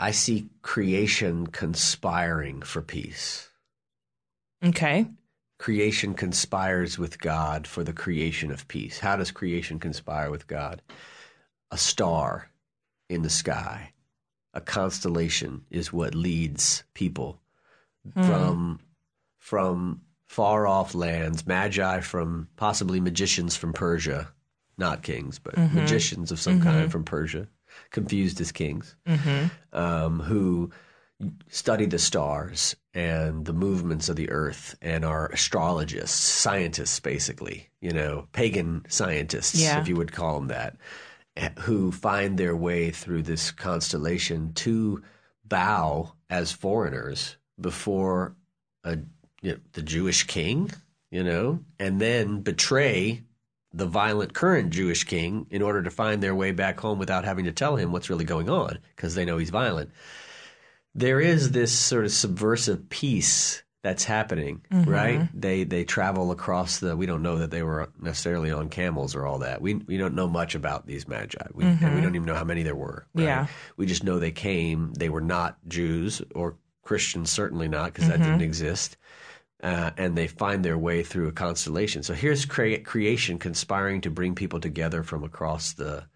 [0.00, 3.48] I see creation conspiring for peace.
[4.64, 5.06] Okay.
[5.58, 9.00] Creation conspires with God for the creation of peace.
[9.00, 10.82] How does creation conspire with God?
[11.70, 12.50] A star
[13.08, 13.92] in the sky,
[14.54, 17.40] a constellation is what leads people
[18.14, 18.22] hmm.
[18.22, 18.80] from
[19.38, 24.28] from far off lands, magi from possibly magicians from Persia,
[24.76, 25.76] not kings, but mm-hmm.
[25.76, 26.68] magicians of some mm-hmm.
[26.68, 27.48] kind from Persia,
[27.90, 29.46] confused as kings, mm-hmm.
[29.76, 30.70] um, who
[31.48, 37.92] study the stars and the movements of the earth and are astrologists, scientists, basically, you
[37.92, 39.80] know, pagan scientists, Yeah.
[39.80, 40.76] if you would call them that,
[41.36, 45.02] eh, who find their way through this constellation to
[45.44, 48.36] bow as foreigners before
[48.84, 48.98] a,
[49.42, 50.70] you know, the Jewish king,
[51.10, 53.22] you know, and then betray
[53.72, 57.44] the violent current Jewish king in order to find their way back home without having
[57.44, 59.90] to tell him what's really going on because they know he's violent.
[60.98, 64.90] There is this sort of subversive peace that's happening, mm-hmm.
[64.90, 65.28] right?
[65.32, 66.96] They they travel across the.
[66.96, 69.62] We don't know that they were necessarily on camels or all that.
[69.62, 72.02] We we don't know much about these magi, we, and we mm-hmm.
[72.02, 73.06] don't even know how many there were.
[73.14, 73.24] right?
[73.24, 73.46] Yeah.
[73.76, 74.92] we just know they came.
[74.94, 78.42] They were not Jews or Christians certainly not, because that didn't mm-hmm.
[78.42, 78.96] exist.
[79.62, 82.02] Uh, and they find their way through a constellation.
[82.02, 86.06] So here's crea- creation conspiring to bring people together from across the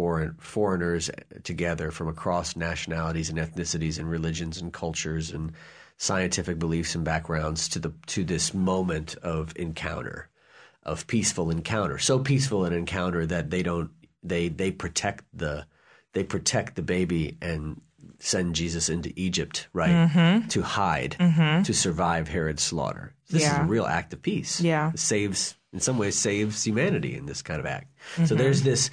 [0.00, 1.10] foreign foreigners
[1.42, 5.52] together from across nationalities and ethnicities and religions and cultures and
[5.98, 10.30] scientific beliefs and backgrounds to the to this moment of encounter,
[10.84, 11.98] of peaceful encounter.
[11.98, 13.90] So peaceful an encounter that they don't
[14.22, 15.66] they they protect the
[16.14, 17.82] they protect the baby and
[18.20, 20.48] send Jesus into Egypt, right, mm-hmm.
[20.48, 21.62] to hide, mm-hmm.
[21.62, 23.12] to survive Herod's slaughter.
[23.28, 24.62] This is a real act of peace.
[24.62, 24.92] Yeah.
[24.94, 27.92] It saves, in some ways, saves humanity in this kind of act.
[28.14, 28.36] So mm-hmm.
[28.36, 28.88] there's this.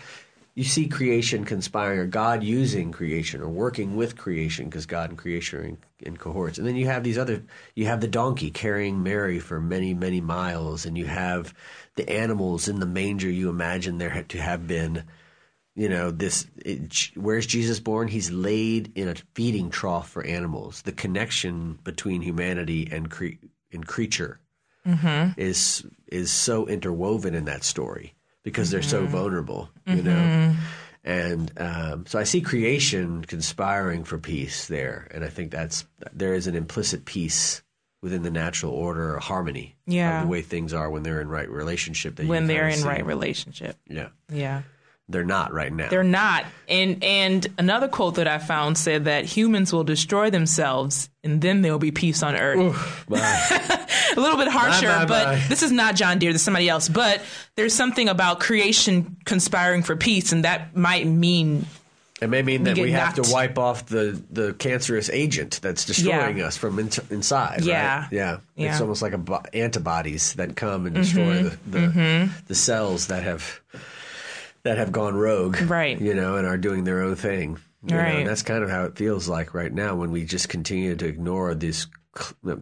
[0.58, 5.18] You see creation conspiring, or God using creation, or working with creation, because God and
[5.18, 6.58] creation are in, in cohorts.
[6.58, 7.43] And then you have these other.
[7.76, 11.53] You have the donkey carrying Mary for many, many miles, and you have
[11.93, 13.30] the animals in the manger.
[13.30, 15.03] You imagine there to have been
[15.76, 20.82] you know this it, where's jesus born he's laid in a feeding trough for animals
[20.82, 23.38] the connection between humanity and cre-
[23.72, 24.39] and creature
[24.86, 25.39] mm-hmm.
[25.39, 28.16] is is so interwoven in that story
[28.48, 30.56] because they're so vulnerable you know
[31.04, 36.34] and um, so i see creation conspiring for peace there and i think that's there
[36.34, 37.62] is an implicit peace
[38.02, 40.20] within the natural order or harmony Yeah.
[40.22, 42.78] of the way things are when they're in right relationship that you when they're in
[42.80, 42.88] see.
[42.88, 43.76] right relationship.
[43.89, 44.62] yeah Yeah.
[45.10, 46.45] They're not right now They're not.
[46.68, 51.62] And and another quote that I found said that humans will destroy themselves and then
[51.62, 52.58] there will be peace on earth.
[53.10, 55.43] A little bit harsher, Bye, bye, but bye.
[55.49, 56.89] this is not John Dear, this is somebody else.
[56.89, 57.22] But
[57.55, 61.66] there's something about creation conspiring for peace, and that might mean
[62.22, 65.60] It may mean that get we have knocked- to wipe off the, the cancerous agent
[65.62, 67.64] that's destroying us from in, inside.
[67.64, 67.99] Yeah.
[68.01, 68.08] right?
[68.12, 68.72] yeah, It's Yeah.
[68.74, 68.82] Mm-hmm.
[68.82, 73.62] almost like bo- antibodies that come and destroy the the, the cells that have
[74.68, 75.99] that have gone rogue, Right.
[75.99, 77.57] You know, and are doing their own thing.
[77.84, 78.18] Know, Right.
[78.20, 81.05] and that's kind of how it feels like right now when we just continue to
[81.07, 81.88] ignore these.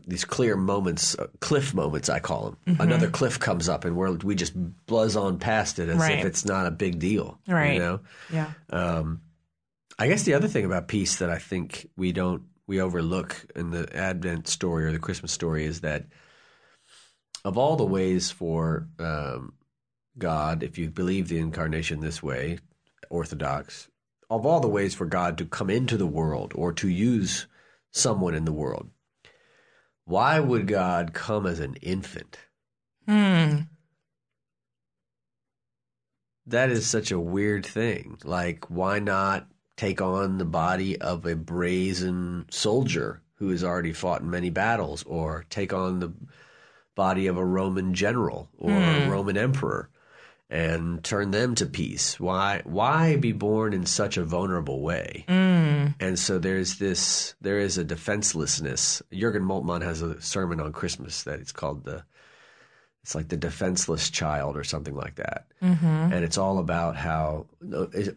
[0.06, 2.58] These clear moments, uh, cliff moments, I call them.
[2.68, 2.82] Mm-hmm.
[2.82, 4.52] Another cliff comes up, and we're, we just
[4.86, 6.20] buzz on past it as Right.
[6.20, 7.40] if it's not a big deal.
[7.48, 7.76] Right.
[7.76, 8.00] You know,
[8.34, 8.52] yeah.
[9.98, 13.72] I guess the other thing about peace that I think we don't we overlook in
[13.72, 16.08] the Advent story or the Christmas story is that
[17.46, 19.54] of all the ways for um,
[20.18, 22.60] God, if you believe the incarnation this way,
[23.10, 23.90] Orthodox,
[24.30, 27.48] of all the ways for God to come into the world or to use
[27.92, 28.90] someone in the world,
[30.06, 32.38] why would God come as an infant?
[33.08, 33.62] Hmm.
[36.48, 38.18] That is such a weird thing.
[38.24, 44.22] Like, why not take on the body of a brazen soldier who has already fought
[44.22, 46.14] in many battles, or take on the
[46.96, 49.90] body of a Roman general or a Roman emperor
[50.50, 52.20] and turn them to peace?
[52.20, 52.62] Why?
[52.66, 55.26] Why be born in such a vulnerable way?
[56.00, 59.02] And so there's this, there is a defenselessness.
[59.12, 62.04] Jurgen Moltmann has a sermon on Christmas that it's called the
[63.06, 65.46] it's like the defenseless child or something like that.
[65.62, 65.86] Mm-hmm.
[65.86, 67.46] And it's all about how,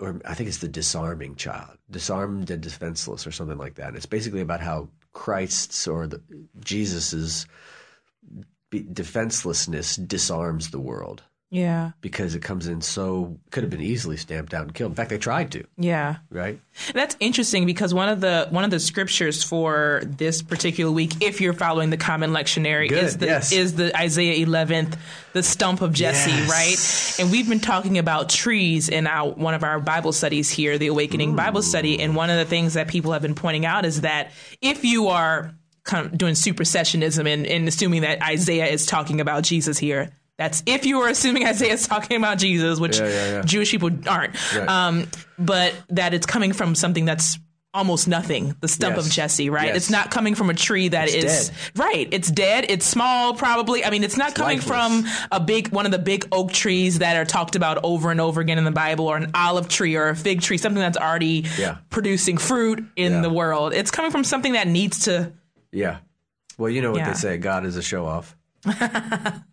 [0.00, 3.88] or I think it's the disarming child, disarmed and defenseless or something like that.
[3.88, 6.22] And it's basically about how Christ's or the,
[6.60, 7.44] Jesus's
[8.70, 11.92] defenselessness disarms the world Yeah.
[12.02, 14.92] because it comes in so could have been easily stamped out and killed.
[14.92, 16.16] In fact, they tried to, Yeah.
[16.30, 16.60] right?
[16.92, 21.40] That's interesting because one of the one of the scriptures for this particular week, if
[21.40, 23.52] you're following the common lectionary, Good, is the yes.
[23.52, 24.98] is the Isaiah 11th,
[25.32, 26.50] the stump of Jesse, Yes.
[27.18, 27.22] right?
[27.24, 30.88] And we've been talking about trees in our one of our Bible studies here, the
[30.88, 34.02] Awakening Bible Study, and one of the things that people have been pointing out is
[34.02, 39.22] that if you are kind of doing supersessionism and, and assuming that Isaiah is talking
[39.22, 40.10] about Jesus here.
[40.38, 43.42] That's if you are assuming Isaiah is talking about Jesus, which Yeah, yeah, yeah.
[43.42, 44.34] Jewish people aren't.
[44.54, 44.68] Right.
[44.68, 45.08] Um,
[45.38, 47.38] but that it's coming from something that's
[47.74, 49.06] almost nothing, the stump Yes.
[49.06, 49.66] of Jesse, right?
[49.66, 49.76] Yes.
[49.76, 51.56] It's not coming from a tree that is It's dead.
[51.76, 52.08] right.
[52.12, 52.66] It's dead.
[52.68, 53.84] It's small, probably.
[53.84, 54.66] I mean, it's not coming lifeless.
[55.04, 58.20] from a big one of the big oak trees that are talked about over and
[58.20, 60.96] over again in the Bible, or an olive tree, or a fig tree, something that's
[60.96, 61.76] already Yeah.
[61.90, 63.20] producing fruit in Yeah.
[63.20, 63.74] the world.
[63.74, 65.32] It's coming from something that needs to.
[65.70, 65.96] Yeah.
[66.56, 67.08] Well, you know what Yeah.
[67.12, 68.34] they say God is a show off.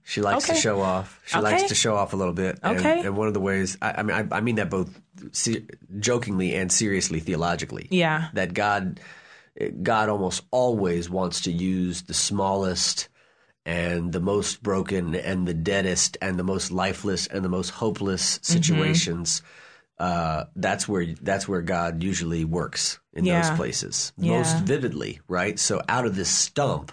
[0.03, 1.19] She likes to show off.
[1.25, 1.43] She Okay.
[1.43, 2.59] likes to show off a little bit.
[2.63, 3.01] And, Okay.
[3.05, 4.99] And one of the ways, I, I mean, I, I mean that both
[5.31, 5.65] se-
[5.99, 7.87] jokingly and seriously theologically.
[7.91, 8.29] Yeah.
[8.33, 8.99] That God,
[9.83, 13.09] God almost always wants to use the smallest
[13.65, 18.37] and the most broken and the deadest and the most lifeless and the most hopeless
[18.39, 18.53] Mm-hmm.
[18.53, 19.41] situations.
[19.97, 23.41] Uh, that's where that's where God usually works in Yeah.
[23.41, 24.37] those places Yeah.
[24.37, 25.57] most vividly, right?
[25.57, 26.91] So out of this stump,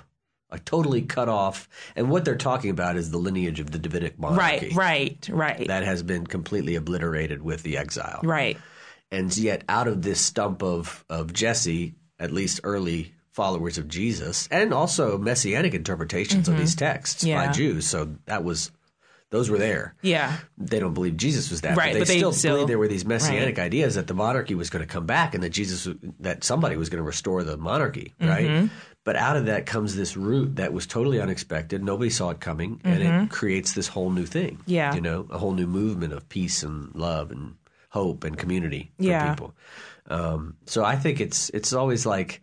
[0.52, 4.18] a totally cut off, and what they're talking about is the lineage of the Davidic
[4.18, 4.68] monarchy.
[4.68, 8.20] Right, right, right, That has been completely obliterated with the exile.
[8.22, 8.56] right.
[9.10, 14.46] And yet, out of this stump of, of Jesse, at least early followers of Jesus
[14.50, 17.28] and also messianic interpretations of these texts Mm-hmm.
[17.30, 17.46] Yeah.
[17.46, 17.86] by Jews.
[17.86, 18.70] So that was
[19.30, 19.94] those were there.
[20.02, 20.36] Yeah.
[20.58, 22.78] They don't believe Jesus was that, Right, but they but they still still- believe there
[22.78, 25.88] were these messianic ideas that the monarchy was going to come back and that Jesus,
[26.20, 28.68] that somebody was going to restore the monarchy, right?
[29.04, 29.10] Mm-hmm.
[29.10, 31.82] But out of that comes this root that was totally unexpected.
[31.82, 34.56] Nobody saw it coming, and it creates this whole new thing.
[34.58, 34.70] Mm-hmm.
[34.70, 34.94] Yeah.
[34.94, 37.54] you know, a whole new movement of peace and love and
[37.90, 39.34] hope and community for Yeah.
[39.34, 39.54] people.
[40.08, 42.42] Um, so I think it's it's always like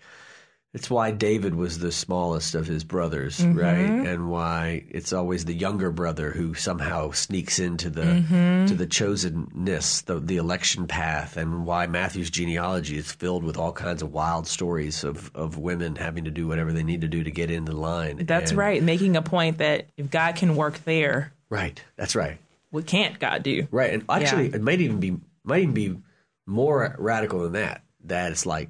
[0.74, 3.58] it's why David was the smallest of his brothers, Mm-hmm.
[3.58, 4.08] right?
[4.08, 8.66] And why it's always the younger brother who somehow sneaks into the Mm-hmm.
[8.68, 13.72] to the chosenness, the the election path, and why Matthew's genealogy is filled with all
[13.72, 17.24] kinds of wild stories of of women having to do whatever they need to do
[17.24, 18.26] to get into line.
[18.26, 18.84] That's And- right.
[18.84, 21.84] Making a point that if God can work there, Right.
[21.96, 22.38] That's right.
[22.70, 23.68] what can't God do?
[23.72, 23.92] Right.
[23.92, 24.56] And actually, Yeah.
[24.58, 25.98] it might even be might even be
[26.46, 27.84] more radical than that.
[28.06, 28.70] That it's like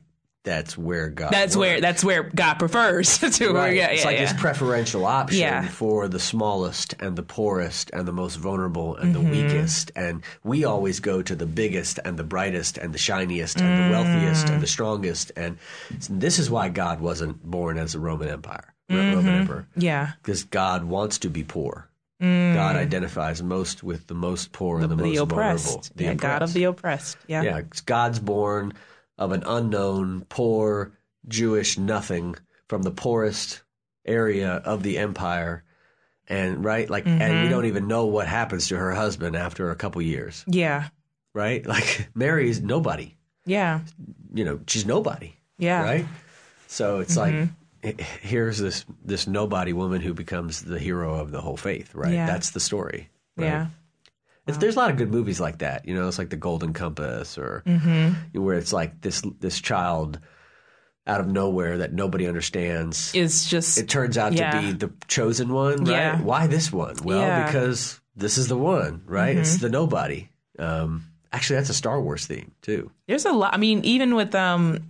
[0.50, 1.32] that's where God.
[1.32, 3.54] That's where that's where God prefers to.
[3.54, 3.76] Right.
[3.76, 4.32] Yeah, it's yeah, like yeah.
[4.34, 5.68] this preferential option Yeah.
[5.68, 9.24] for the smallest and the poorest and the most vulnerable and Mm-hmm.
[9.32, 9.92] the weakest.
[9.96, 13.96] And we always go to the biggest and the brightest and the shiniest and the
[13.96, 14.54] wealthiest Mm.
[14.54, 15.32] and the strongest.
[15.36, 15.58] And
[16.10, 19.16] this is why God wasn't born as a Roman Empire, Mm-hmm.
[19.18, 20.14] Roman emperor, yeah.
[20.24, 21.86] because God wants to be poor.
[22.22, 24.98] God identifies most with the most poor and the, Mm.
[24.98, 25.36] The most vulnerable.
[25.36, 25.96] oppressed.
[25.98, 27.18] The yeah, God of the oppressed.
[27.28, 27.44] Yeah.
[27.44, 28.74] Yeah, God's born
[29.20, 30.94] of an unknown, poor,
[31.28, 32.36] Jewish nothing
[32.68, 33.62] from the poorest
[34.06, 35.64] area of the empire.
[36.28, 37.44] And right, like, and Mm-hmm.
[37.44, 40.88] we don't even know what happens to her husband after a couple years, Yeah.
[41.34, 41.66] right?
[41.76, 43.16] Like, mary is nobody.
[43.46, 43.82] Yeah.
[44.34, 45.84] You know, she's nobody, Yeah.
[45.84, 46.06] right?
[46.68, 47.50] So it's like,
[48.22, 52.14] here's this this nobody woman who becomes the hero of the whole faith, right?
[52.14, 52.26] Yeah.
[52.28, 53.10] That's the story.
[53.38, 53.46] Right?
[53.46, 53.68] Yeah.
[54.50, 55.88] It's, there's a lot of good movies like that.
[55.88, 58.42] You know, it's like The Golden Compass, or Mm-hmm.
[58.44, 60.20] where it's like this this child
[61.08, 63.12] out of nowhere that nobody understands.
[63.16, 64.52] It's just it turns out yeah.
[64.52, 65.90] to be the chosen one, right?
[65.92, 66.22] Yeah.
[66.22, 66.98] Why this one?
[67.04, 67.40] Well, Yeah.
[67.40, 67.46] Mm-hmm.
[67.48, 69.38] because this is the one, right?
[69.38, 70.30] It's the nobody.
[70.60, 72.92] Um, actually, that's a Star Wars theme too.
[73.08, 73.54] there's a lot.
[73.54, 74.89] I mean, even with um,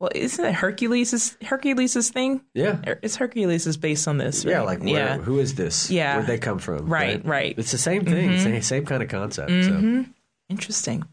[0.00, 2.40] well, isn't it Hercules' Hercules' thing?
[2.54, 2.78] Yeah.
[3.02, 4.44] It's Hercules is based on this.
[4.44, 5.18] Yeah, like where, yeah.
[5.18, 5.90] who is this?
[5.90, 6.16] Yeah.
[6.16, 6.86] Where'd they come from?
[6.86, 7.52] Right, right.
[7.52, 7.60] Mm-hmm.
[7.60, 9.50] It's the same thing, same, same kind of concept.
[9.50, 10.04] So,
[10.48, 11.04] Interesting.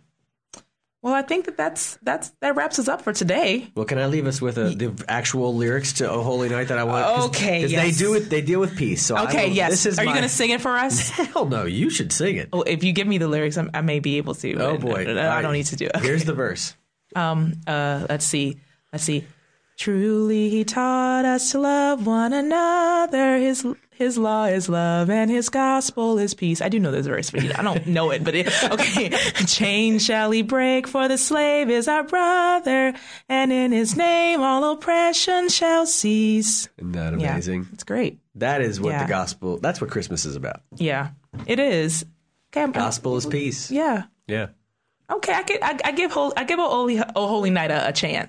[1.02, 3.70] Well, I think that that's that's that wraps us up for today.
[3.76, 6.80] well, can I leave us with a, the actual lyrics to "Oh Holy Night" that
[6.80, 7.06] I want?
[7.06, 7.84] Cause, Okay, 'cause yes.
[7.84, 8.22] they do it.
[8.32, 9.06] They deal with peace.
[9.06, 9.70] So Okay, yes.
[9.70, 11.10] This is Are you going to sing it for us?
[11.12, 11.66] Hell no!
[11.66, 12.50] You should sing it.
[12.52, 14.56] well, if you give me the lyrics, I'm, I may be able to.
[14.56, 15.06] Oh boy!
[15.08, 15.96] I, I don't need to do it.
[15.98, 16.76] Here's the verse.
[17.16, 17.54] Um.
[17.68, 18.08] Uh.
[18.10, 18.58] Let's see.
[18.96, 19.28] Let's see.
[19.78, 23.38] Truly, he taught us to love one another.
[23.38, 26.62] His his law is love, and his gospel is peace.
[26.62, 28.24] I do know this verse, but I don't know it.
[28.24, 29.10] But it, okay,
[29.46, 32.93] chain shall he break, for the slave is our brother,
[33.28, 36.70] and in his name all oppression shall cease.
[36.78, 37.68] Isn't that Yeah, amazing?
[37.74, 38.20] it's great.
[38.36, 39.04] That is what Yeah.
[39.04, 39.58] the gospel.
[39.60, 40.62] That's what Christmas is about.
[40.78, 41.10] Yeah,
[41.48, 42.06] it is.
[42.56, 43.70] Okay, Gospel is peace.
[43.72, 44.04] Yeah.
[44.28, 44.48] Yeah.
[45.12, 47.93] Okay, I could, I, I give I give a holy, a holy night a, a
[47.93, 48.26] chance.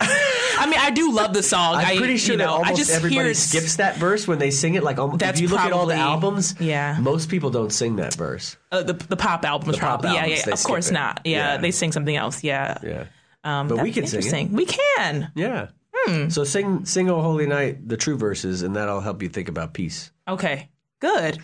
[0.59, 1.77] I mean, I do love the song.
[1.77, 4.39] I'm I, pretty sure you know, that almost I just everybody skips that verse when
[4.39, 4.83] they sing it.
[4.83, 6.99] Like, almost, That's if you look at all the probably- albums, yeah.
[7.01, 8.57] most people don't sing that verse.
[8.73, 10.19] uh, the the pop albums, The pop probably.
[10.19, 10.53] albums, yeah, they yeah.
[10.53, 10.95] Of skip course it.
[10.95, 11.21] not.
[11.25, 11.57] Yeah, Yeah.
[11.59, 12.45] they sing something else.
[12.45, 12.77] Yeah.
[12.83, 13.05] Yeah,
[13.43, 14.25] Um, But we can sing it.
[14.27, 14.53] interesting.
[14.53, 15.33] We can.
[15.35, 15.69] yeah.
[15.95, 16.29] Hmm.
[16.29, 19.73] So sing, sing "O Holy Night" the true verses, and that'll help you think about
[19.73, 20.13] peace.
[20.29, 20.69] Okay.
[21.01, 21.39] Good.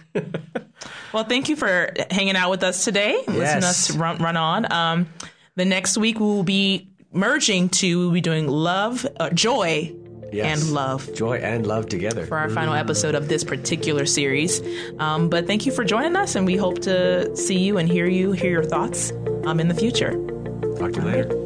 [1.12, 3.22] well, thank you for hanging out with us today.
[3.26, 4.72] and Listening to us run, run on.
[4.72, 5.09] Um,
[5.57, 9.94] the next week we will be merging to we'll be doing love, uh, joy,
[10.32, 10.62] Yes.
[10.62, 11.12] and love.
[11.14, 12.24] joy and love together.
[12.24, 14.62] for our final episode of this particular series.
[14.98, 18.09] Um, but thank you for joining us, and we hope to see you and hear
[18.09, 19.12] you, hear your thoughts
[19.44, 20.12] um, in the future.
[20.78, 21.41] Talk to you later.